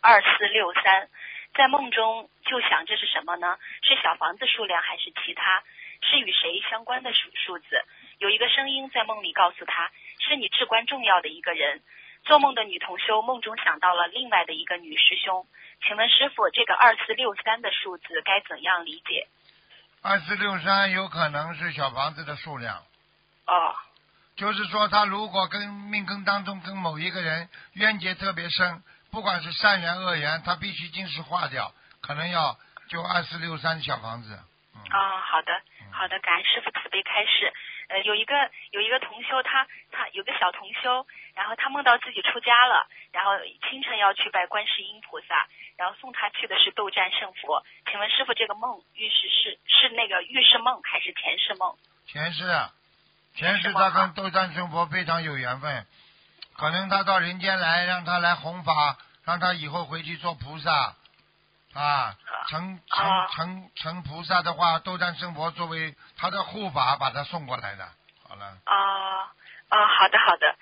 [0.00, 1.08] 二四六三，
[1.54, 3.58] 在梦中就想这是什么呢？
[3.82, 5.62] 是小房子数量还是其他？
[6.00, 7.84] 是与谁相关的数数字？
[8.18, 9.90] 有一个声音在梦里告诉她，
[10.20, 11.82] 是你至关重要的一个人。
[12.24, 15.46] 做梦的女同修梦中想到了另外的一个女师兄，
[15.86, 19.28] 请问师傅，这个二四六三的数字该怎样理解？
[20.02, 22.82] 二四六三有可能是小房子的数量，
[23.46, 23.74] 哦，
[24.36, 32.56] 就是说他如果跟命根当中跟某一个人冤结特别深，不管是善缘恶缘，他必须今世化掉，可能要
[32.88, 34.38] 就二四六三小房子。
[34.74, 35.92] 嗯，啊、好的，嗯。
[35.92, 37.52] 好的，感恩师傅慈悲开示。
[37.88, 38.34] 呃，有一个
[38.70, 43.32] 有一个同修，他他有个小同修，然后他梦到自己出家了，然后
[43.68, 47.64] 清晨要去拜观世音菩萨，然后送他去的是斗战胜佛。
[47.90, 51.74] 请问师傅，这个梦预示是是那个预示梦还是前世梦？
[52.06, 52.44] 前世，
[53.36, 55.86] 前世他跟斗战胜佛非常有缘分，
[56.56, 60.96] 可能他到人间来，让他来弘法，让他以后回去做菩萨，
[61.74, 62.16] 啊，
[62.48, 67.88] 成成啊成成菩萨的话，斗战胜佛作为他的护法，把他送过来的。
[68.28, 69.28] 好了，哦
[69.70, 70.56] 哦，好的好的，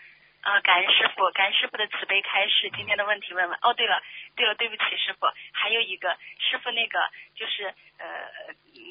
[0.47, 2.71] 啊，感恩师傅，感恩师傅的慈悲开示。
[2.77, 3.59] 今天的问题问完。
[3.63, 4.01] 哦，对了
[4.37, 8.07] 对了，对不起师傅，还有一个师傅那个就是呃，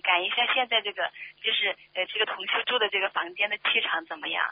[0.03, 1.09] 感应一下现在这个
[1.41, 4.43] 就是呃这个同修住的这个房间的气场怎么样？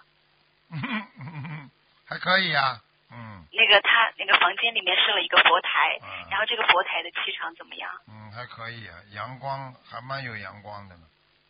[2.07, 2.79] 还可以啊，
[3.11, 7.91] 嗯，那个他那个房间里面设了一个佛台，嗯然后这个佛台的气场怎么样？
[8.07, 10.95] 嗯，还可以啊，阳光还蛮有阳光的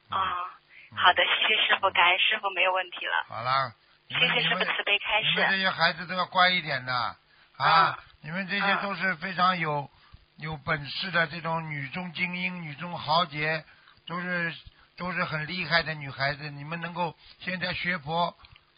[0.09, 0.49] 啊、
[0.89, 3.25] 嗯好的，谢谢师傅，感恩师傅，没有问题了。
[3.27, 5.57] 好了，你们谢谢师傅你们慈悲开你们这。
[5.57, 6.93] 些孩子都要乖一点的
[7.57, 7.91] 啊！
[7.91, 9.91] 嗯你们这些都是非常有
[10.37, 13.65] 有本事的这种女中精英、女中豪杰，
[14.07, 14.55] 都是
[14.95, 16.49] 都是很厉害的女孩子。
[16.49, 18.33] 你们能够现在学佛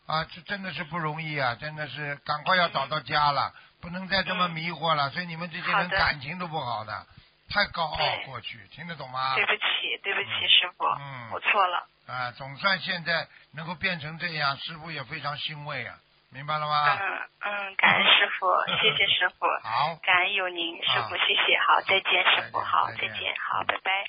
[0.07, 1.53] 啊，这真的是不容易啊！
[1.61, 5.11] 真的是赶快要找到家了，不能再这么迷惑了。
[5.11, 7.05] 所以你们这些人感情都不好的，
[7.49, 8.25] 太高傲对。
[8.25, 9.35] 过去，听得懂吗？
[9.35, 11.29] 对不起，对不起，师傅，嗯。
[11.31, 11.87] 我错了。
[12.07, 15.97] 啊，总算现在能够变成这样，师傅也非常欣慰啊，
[16.29, 16.95] 明白了吗？
[16.95, 18.47] 嗯嗯，感恩师傅，
[18.81, 23.09] 谢谢师傅，好，感恩有您，师傅，啊谢谢，好，再见，师傅，好，再见。
[23.09, 24.07] 再见，好，拜拜。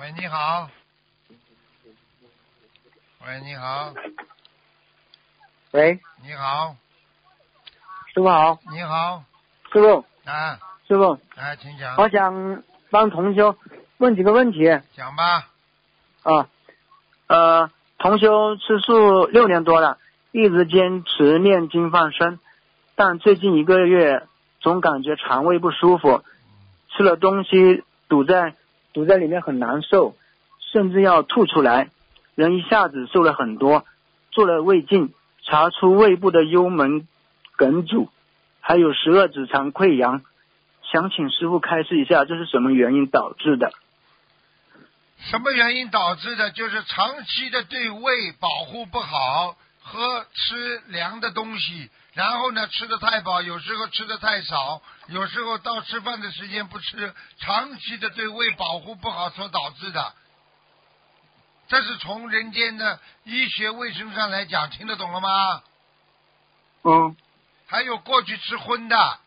[0.00, 0.70] 喂，你好。
[3.26, 3.94] 喂，你好，
[5.70, 6.76] 喂，你好，
[8.14, 9.24] 师傅好，你好，
[9.72, 10.56] 师傅，啊，
[10.86, 13.56] 师傅，来，请讲，我想帮同修
[13.98, 14.60] 问几个问题
[14.96, 15.48] 讲吧。
[16.22, 16.48] 啊。
[17.26, 19.98] 呃，同修吃素六年多了，
[20.30, 22.38] 一直坚持念经放生，
[22.94, 24.22] 但最近一个月
[24.60, 26.22] 总感觉肠胃不舒服，
[26.90, 28.54] 吃了东西堵在
[28.92, 30.14] 堵在里面很难受，
[30.72, 31.90] 甚至要吐出来，
[32.36, 33.84] 人一下子瘦了很多。
[34.30, 35.12] 做了胃镜，
[35.42, 37.08] 查出胃部的幽门
[37.56, 38.10] 梗阻，
[38.60, 40.22] 还有十二指肠溃疡。
[40.92, 43.72] 想请师傅开示一下，这是什么原因导致的？
[45.18, 46.50] 什么原因导致的？
[46.50, 60.12] 就是长期的对胃保护不好，喝吃凉的东西，然后呢吃的太饱，有时候吃的太少，有时候到吃饭的时间不吃，长期的对胃保护不好所导致的。
[61.66, 65.62] 这是从人间的医学卫生上来讲，听得懂了吗？
[66.82, 67.16] 嗯
[67.66, 69.18] 还有过去吃荤的，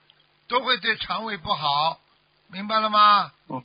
[0.48, 2.00] 都会对肠胃不好，
[2.48, 3.32] 明白了吗？
[3.48, 3.64] 哦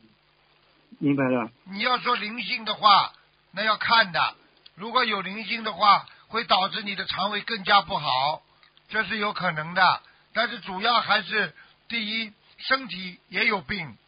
[0.98, 1.50] 明白了。
[1.64, 3.12] 你要说灵性的话，
[3.50, 4.34] 那要看的。
[4.76, 8.42] 如果有灵性的话，会导致你的肠胃更加不好，
[8.88, 10.02] 这是有可能的。
[10.32, 11.54] 但是主要还是
[11.88, 13.98] 第一，身体也有病，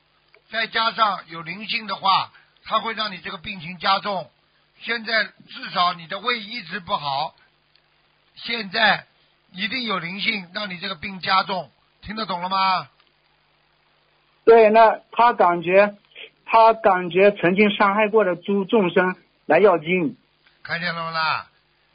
[0.51, 2.33] 再加上有灵性的话，
[2.65, 4.31] 它会让你这个病情加重。
[4.81, 7.35] 现在至少你的胃一直不好，
[8.37, 9.07] 现在
[9.55, 11.71] 一定有灵性让你这个病加重，
[12.03, 12.89] 听得懂了吗？
[14.45, 15.97] 对，那他感觉，
[16.45, 20.17] 他感觉曾经伤害过的诸众生来要经。
[20.63, 21.47] 看见了吗啦？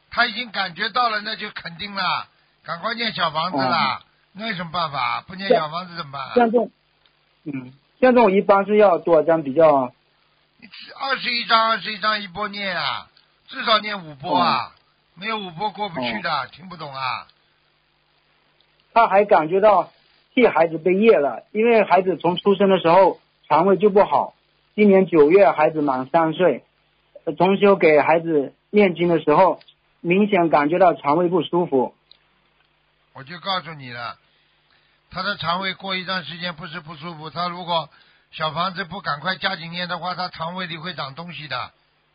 [0.09, 2.27] 他已经感觉到了，那就肯定了，
[2.63, 4.01] 赶快念小房子啦。
[4.31, 5.21] 那有什么办法？
[5.27, 6.33] 不念小房子怎么办？
[6.35, 6.71] 像这种，
[7.43, 9.93] 嗯，像这种一般是要多少张比较？
[10.99, 13.07] 二十一张，二十一张一波念啊，
[13.47, 14.73] 至少念五波啊，
[15.15, 17.27] 没有五波过不去的，听不懂啊？
[18.99, 19.91] 他还感觉到
[20.33, 24.33] 替孩子背业了，因为孩子从出生的时候肠胃就不好。
[24.75, 26.65] 今年九月孩子满三岁，
[27.23, 29.61] 呃同修给孩子念经的时候，
[30.01, 31.95] 明显感觉到肠胃不舒服。
[33.13, 34.17] 我就告诉你了，
[35.09, 37.87] 他的肠胃过一段时间不是不舒服，他如果
[38.31, 41.71] 小房子不赶快加紧念的话，他肠胃里会长东西的，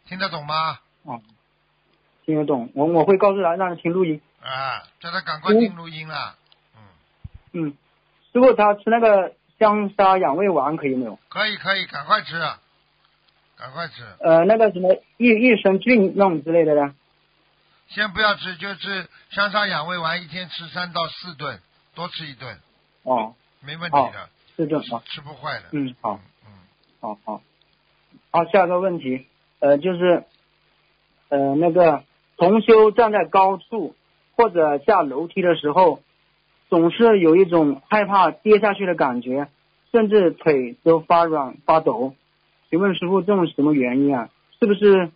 [0.06, 0.80] 听得懂吗？
[1.04, 1.22] 哦，
[2.26, 4.20] 听得懂，我我会告诉他，让他听录音。
[4.42, 6.36] 啊，叫他赶快听录音了。
[7.54, 7.72] 嗯，
[8.32, 11.18] 师傅，他吃那个香砂养胃丸可以没有？
[11.28, 12.60] 可以可以，赶快吃啊，
[13.56, 14.02] 赶快吃。
[14.20, 16.94] 呃，那个什么益益生菌那种之类的呢？
[17.88, 21.60] 先不要吃，就吃香砂养胃丸，一天吃三到四顿，
[21.94, 22.58] 多吃一顿，
[23.04, 25.64] 哦，没问题的，四顿啊，吃不坏的。
[25.72, 26.52] 嗯，好，嗯，
[27.00, 27.42] 好好。
[28.32, 29.28] 好，下一个问题，
[29.60, 30.24] 呃，就是，
[31.28, 32.02] 呃，那个
[32.36, 33.94] 同修站在高处
[34.36, 36.02] 或者下楼梯的时候，
[36.74, 39.48] 总是有一种害怕跌下去的感觉，
[39.92, 42.16] 甚至腿都发软发抖。
[42.68, 44.28] 请问师傅，这种什么原因啊？
[44.58, 45.12] 是不是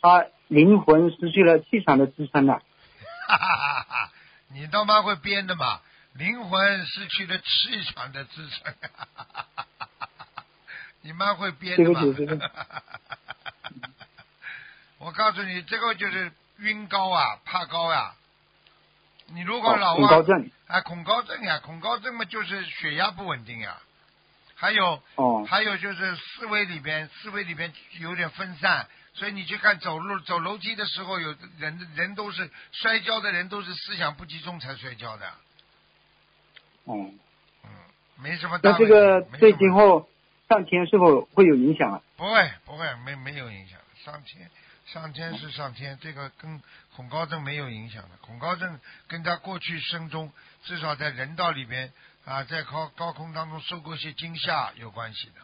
[0.00, 2.62] 他灵魂失去了气场的支撑啊？
[3.28, 4.10] 哈哈哈哈！
[4.54, 5.82] 你他妈会编的嘛？
[6.14, 7.44] 灵魂失去了气
[7.92, 10.44] 场的支撑，哈哈哈哈哈！
[11.02, 12.40] 你妈会编的嘛对不起？
[14.96, 18.14] 我告诉你，这个就是晕高啊，怕高呀、
[19.32, 23.78] 你如果哦老啊，恐高症哎，恐高症呀，恐高症嘛就是血压不稳定呀，
[24.54, 35.26] 还有哦还有就是思维里边，思维里边有点分散，所以你去看走路走楼梯的时候，有的人人都是摔跤的人都是思想不集中才摔跤的，
[36.84, 36.94] 哦，
[37.64, 37.70] 嗯，
[38.22, 38.78] 没什么大那。
[38.78, 40.08] 这个对今后
[40.48, 42.02] 上天是否会有影响啊？
[42.16, 44.50] 不会不会没没有影响，上天
[44.92, 46.60] 上天是上天，这个跟
[46.96, 48.08] 恐高症没有影响的。
[48.22, 50.32] 恐高症跟他过去生中
[50.64, 51.92] 至少在人道里边
[52.24, 55.34] 啊，在高高空当中受过些惊吓有关系的。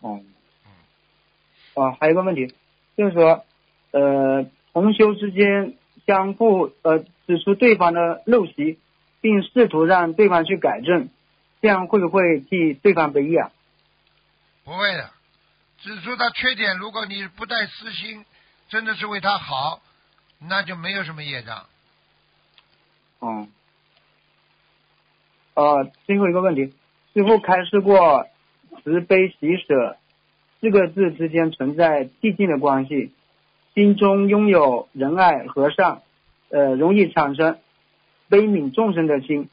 [0.00, 0.22] 哦，
[0.64, 2.54] 嗯，啊，还有一个问题，
[2.96, 3.44] 就是说，
[3.90, 5.74] 呃，同修之间
[6.06, 8.78] 相互呃指出对方的陋习，
[9.20, 11.08] 并试图让对方去改正，
[11.60, 13.50] 这样会不会替对方背业啊？
[14.62, 15.10] 不会的，
[15.80, 18.24] 指出他缺点，如果你不带私心，
[18.68, 19.80] 真的是为他好，
[20.40, 21.66] 那就没有什么业障。
[23.20, 23.48] 哦，
[25.54, 26.74] 呃，最后一个问题，
[27.14, 28.26] 师傅开示过
[28.82, 29.96] 慈悲喜舍
[30.60, 33.12] 四个字之间存在递进的关系，
[33.74, 36.02] 心中拥有仁爱和善，
[36.50, 37.58] 呃，容易产生
[38.28, 39.48] 悲悯众生的心，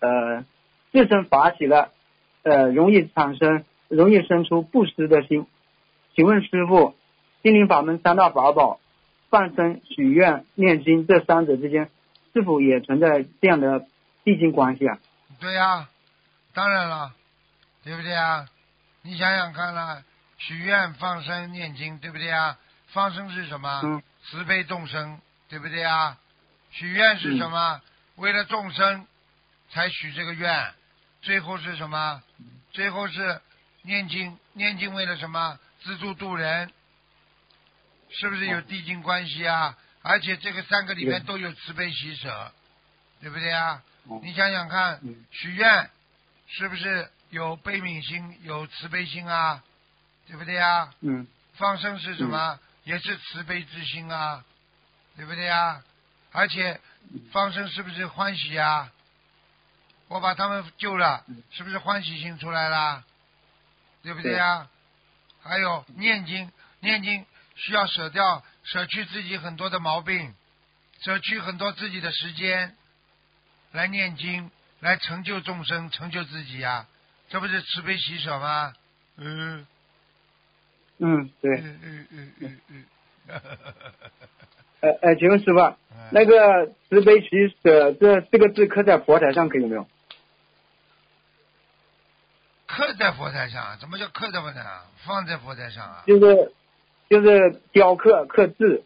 [0.00, 0.44] 呃，
[0.90, 1.92] 自身法喜了，
[2.42, 5.46] 呃，容易产生容易生出布施的心。
[6.14, 6.94] 请问师傅，
[7.42, 8.80] 心灵法门三大法宝，
[9.30, 11.90] 放生、许愿、念经这三者之间，
[12.34, 13.86] 是否也存在这样的
[14.24, 14.98] 递进关系啊？
[15.40, 15.88] 对呀、
[16.52, 17.12] 当然了，
[17.82, 18.46] 对不对啊？
[19.02, 20.02] 你想想看啦，
[20.36, 22.58] 许愿、放生、念经，对不对啊？
[22.88, 23.80] 放生是什么？
[23.84, 26.16] 嗯慈悲众生，对不对啊？
[26.70, 27.80] 许愿是什么？
[28.16, 29.06] 为了众生
[29.70, 30.72] 才许这个愿，
[31.22, 32.22] 最后是什么？
[32.70, 33.40] 最后是
[33.82, 35.58] 念经，念经为了什么？
[35.84, 36.70] 资助度人，
[38.10, 39.76] 是不是有递进关系啊？
[40.02, 42.52] 而且这个三个里面都有慈悲喜舍，
[43.20, 43.82] 对不对啊？
[44.08, 45.88] 哦你想想看嗯，许愿
[46.48, 49.62] 是不是有悲悯心、有慈悲心啊？
[50.26, 50.92] 对不对啊？
[51.00, 52.58] 嗯放生是什么？
[52.84, 54.44] 也是慈悲之心啊，
[55.16, 55.82] 对不对啊？
[56.32, 56.80] 而且
[57.30, 58.90] 放生是不是欢喜啊？
[60.08, 63.04] 我把他们救了，是不是欢喜心出来了？
[64.02, 64.68] 对不对啊？
[65.42, 67.24] 还有念经，念经
[67.56, 70.34] 需要舍掉、舍去自己很多的毛病，
[71.00, 72.74] 舍去很多自己的时间
[73.72, 76.86] 来念经，来成就众生，成就自己呀、
[77.28, 78.72] 这不是慈悲喜舍吗？
[79.16, 79.66] 嗯。
[80.98, 81.56] 嗯，对。
[81.56, 82.84] 嗯嗯嗯嗯嗯。
[84.80, 85.76] 呃呃，请问师傅
[86.10, 87.28] 那个慈悲喜
[87.62, 89.88] 舍这四个字刻在佛台上可以没有？
[92.74, 94.86] 刻在佛台上，怎么叫刻在佛台上？
[95.04, 96.04] 放在佛台上啊？
[96.06, 96.54] 就是
[97.10, 98.82] 就是雕刻刻字。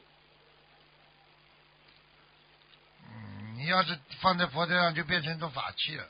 [3.05, 6.05] 嗯，你要是放在佛台上，就变成一种法器了。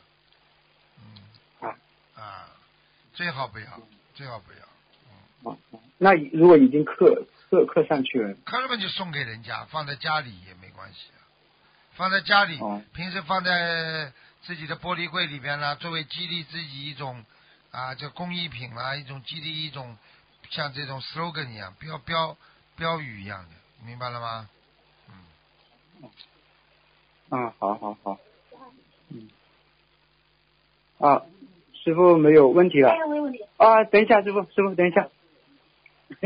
[0.99, 1.69] 嗯。
[1.69, 1.77] 啊
[2.19, 2.49] 啊，
[3.13, 3.67] 最好不要，
[4.15, 5.57] 最好不要。
[5.99, 11.21] 那如果已经刻刻刻上去了，刻了嘛就送给人家，放在家里也没关系啊。
[11.93, 14.13] 放在家里，哦平时放在
[14.43, 17.25] 自己的玻璃柜里边啦，作为激励自己一种
[17.77, 19.99] 啊，这工艺品啦，一种激励一种
[20.49, 22.35] 像这种 slogan 一样，标标
[22.75, 23.51] 标语一样的，
[23.85, 24.49] 明白了吗？
[26.01, 26.09] 嗯。
[27.29, 28.19] 啊，好好好，
[29.11, 29.29] 嗯，
[30.99, 31.23] 啊，
[31.75, 32.91] 师傅没有问题了。
[33.59, 35.11] 啊，等一下，师傅，师傅等一下。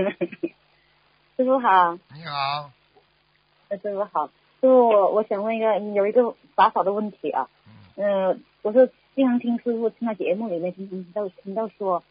[1.36, 2.70] 师傅好，你好，
[3.70, 4.32] 呃师傅好，师
[4.68, 7.48] 傅我我想问一个有一个打扫的问题啊，
[7.96, 12.02] 呃，我是经常听师傅听到节目里面听听到听到说，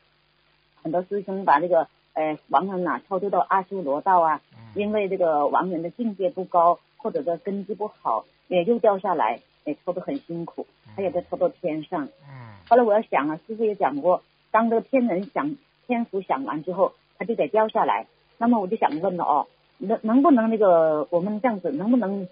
[0.82, 4.42] 很多师兄把这个呃亡人呐、超度到阿修罗道啊，
[4.74, 12.06] 因为这个亡人的境界不高或者说根基不好，也又掉下来，也超度很辛苦，他也在超到天上。
[12.06, 18.08] 嗯后来我要想啊，师傅也讲过，当这个天人享天福享完之后，他就得掉下来。
[18.40, 19.48] 那么我就想问了哦，
[19.78, 22.28] 能能不能那个我们这样子，能不能，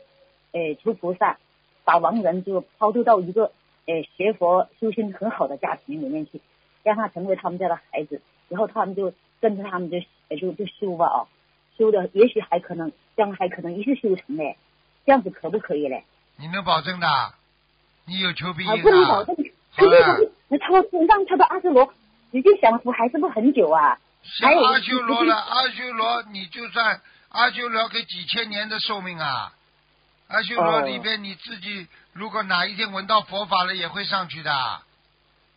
[0.54, 1.38] 呃，求菩萨
[1.86, 3.52] 把亡人就超度到一个
[3.88, 6.40] 呃学佛修心很好的家庭里面去，
[6.84, 9.98] 让他成为他们家的孩子，然后他们就跟着他们就
[10.30, 11.18] 呃就就修吧啊，
[11.78, 14.58] 修的也许还可能将来还可能一直修成嘞，
[15.06, 16.04] 这样子可不可以嘞？
[16.38, 17.08] 你能保证的？
[18.06, 19.36] 你有求必应啊，应不能保证，
[19.72, 20.74] 好了，那超
[21.08, 21.94] 让他到阿修罗，
[22.32, 24.00] 直接享福还是不很久啊？
[24.24, 29.54] 像还有阿修罗了，阿修罗你就算阿修罗给几千年的寿命啊，
[30.28, 34.82] 阿修罗哦里边你自己如果哪一天闻到佛法了，也会上去的。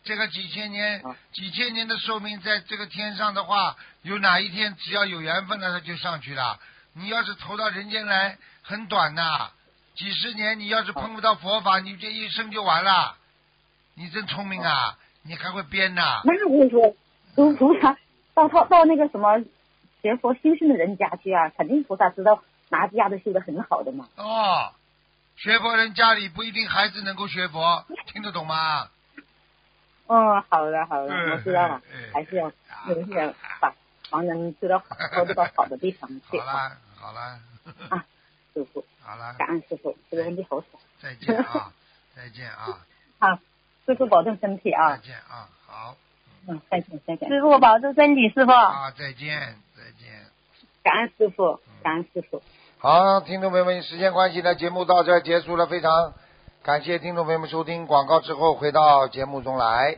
[0.03, 6.59] 这个几千年、啊几千年的寿命在这个天上的话，有哪一天只要有缘分了，他就上去了。
[6.93, 9.49] 你要是投到人间来，很短呐，
[9.95, 13.15] 几十年，你要是碰不到佛法，你这一生就完了。
[13.95, 16.21] 你真聪明啊，你还会编呐。
[16.25, 16.95] 那我跟你说，
[17.33, 17.97] 菩菩萨
[18.35, 19.39] 到到到那个什么
[20.03, 24.07] 学佛修行的人家去啊，肯定菩萨知道哪家都修的很好的嘛。
[24.15, 24.73] 哦，
[25.35, 28.89] 学佛人家里不一定孩子能够学佛，听得懂吗？
[30.07, 32.53] 哦，好的好的，嗯我知道了嗯，还是要啊
[32.89, 33.73] 有些把
[34.09, 36.37] 帮人走到好多到好的地方去。
[36.39, 37.39] 好了好了，
[37.89, 38.05] 啊，
[38.53, 40.67] 师傅，好了，感恩师傅，这个问题好少。
[40.99, 41.71] 再见啊，
[42.15, 42.85] 再见啊，
[43.19, 43.39] 好，
[43.85, 44.97] 师傅保重身体啊再啊。
[44.97, 45.97] 见啊，好
[46.47, 47.29] 嗯，再见再见。
[47.29, 48.51] 师傅保重身体，师傅。
[48.51, 50.25] 啊，再见再见。
[50.83, 52.43] 感恩师傅，感恩师傅。
[52.83, 56.15] 好，听众朋友们，时间关系呢，节目到这结束了，非常
[56.63, 59.97] 感谢听众朋友们收听广告之后回到节目中来。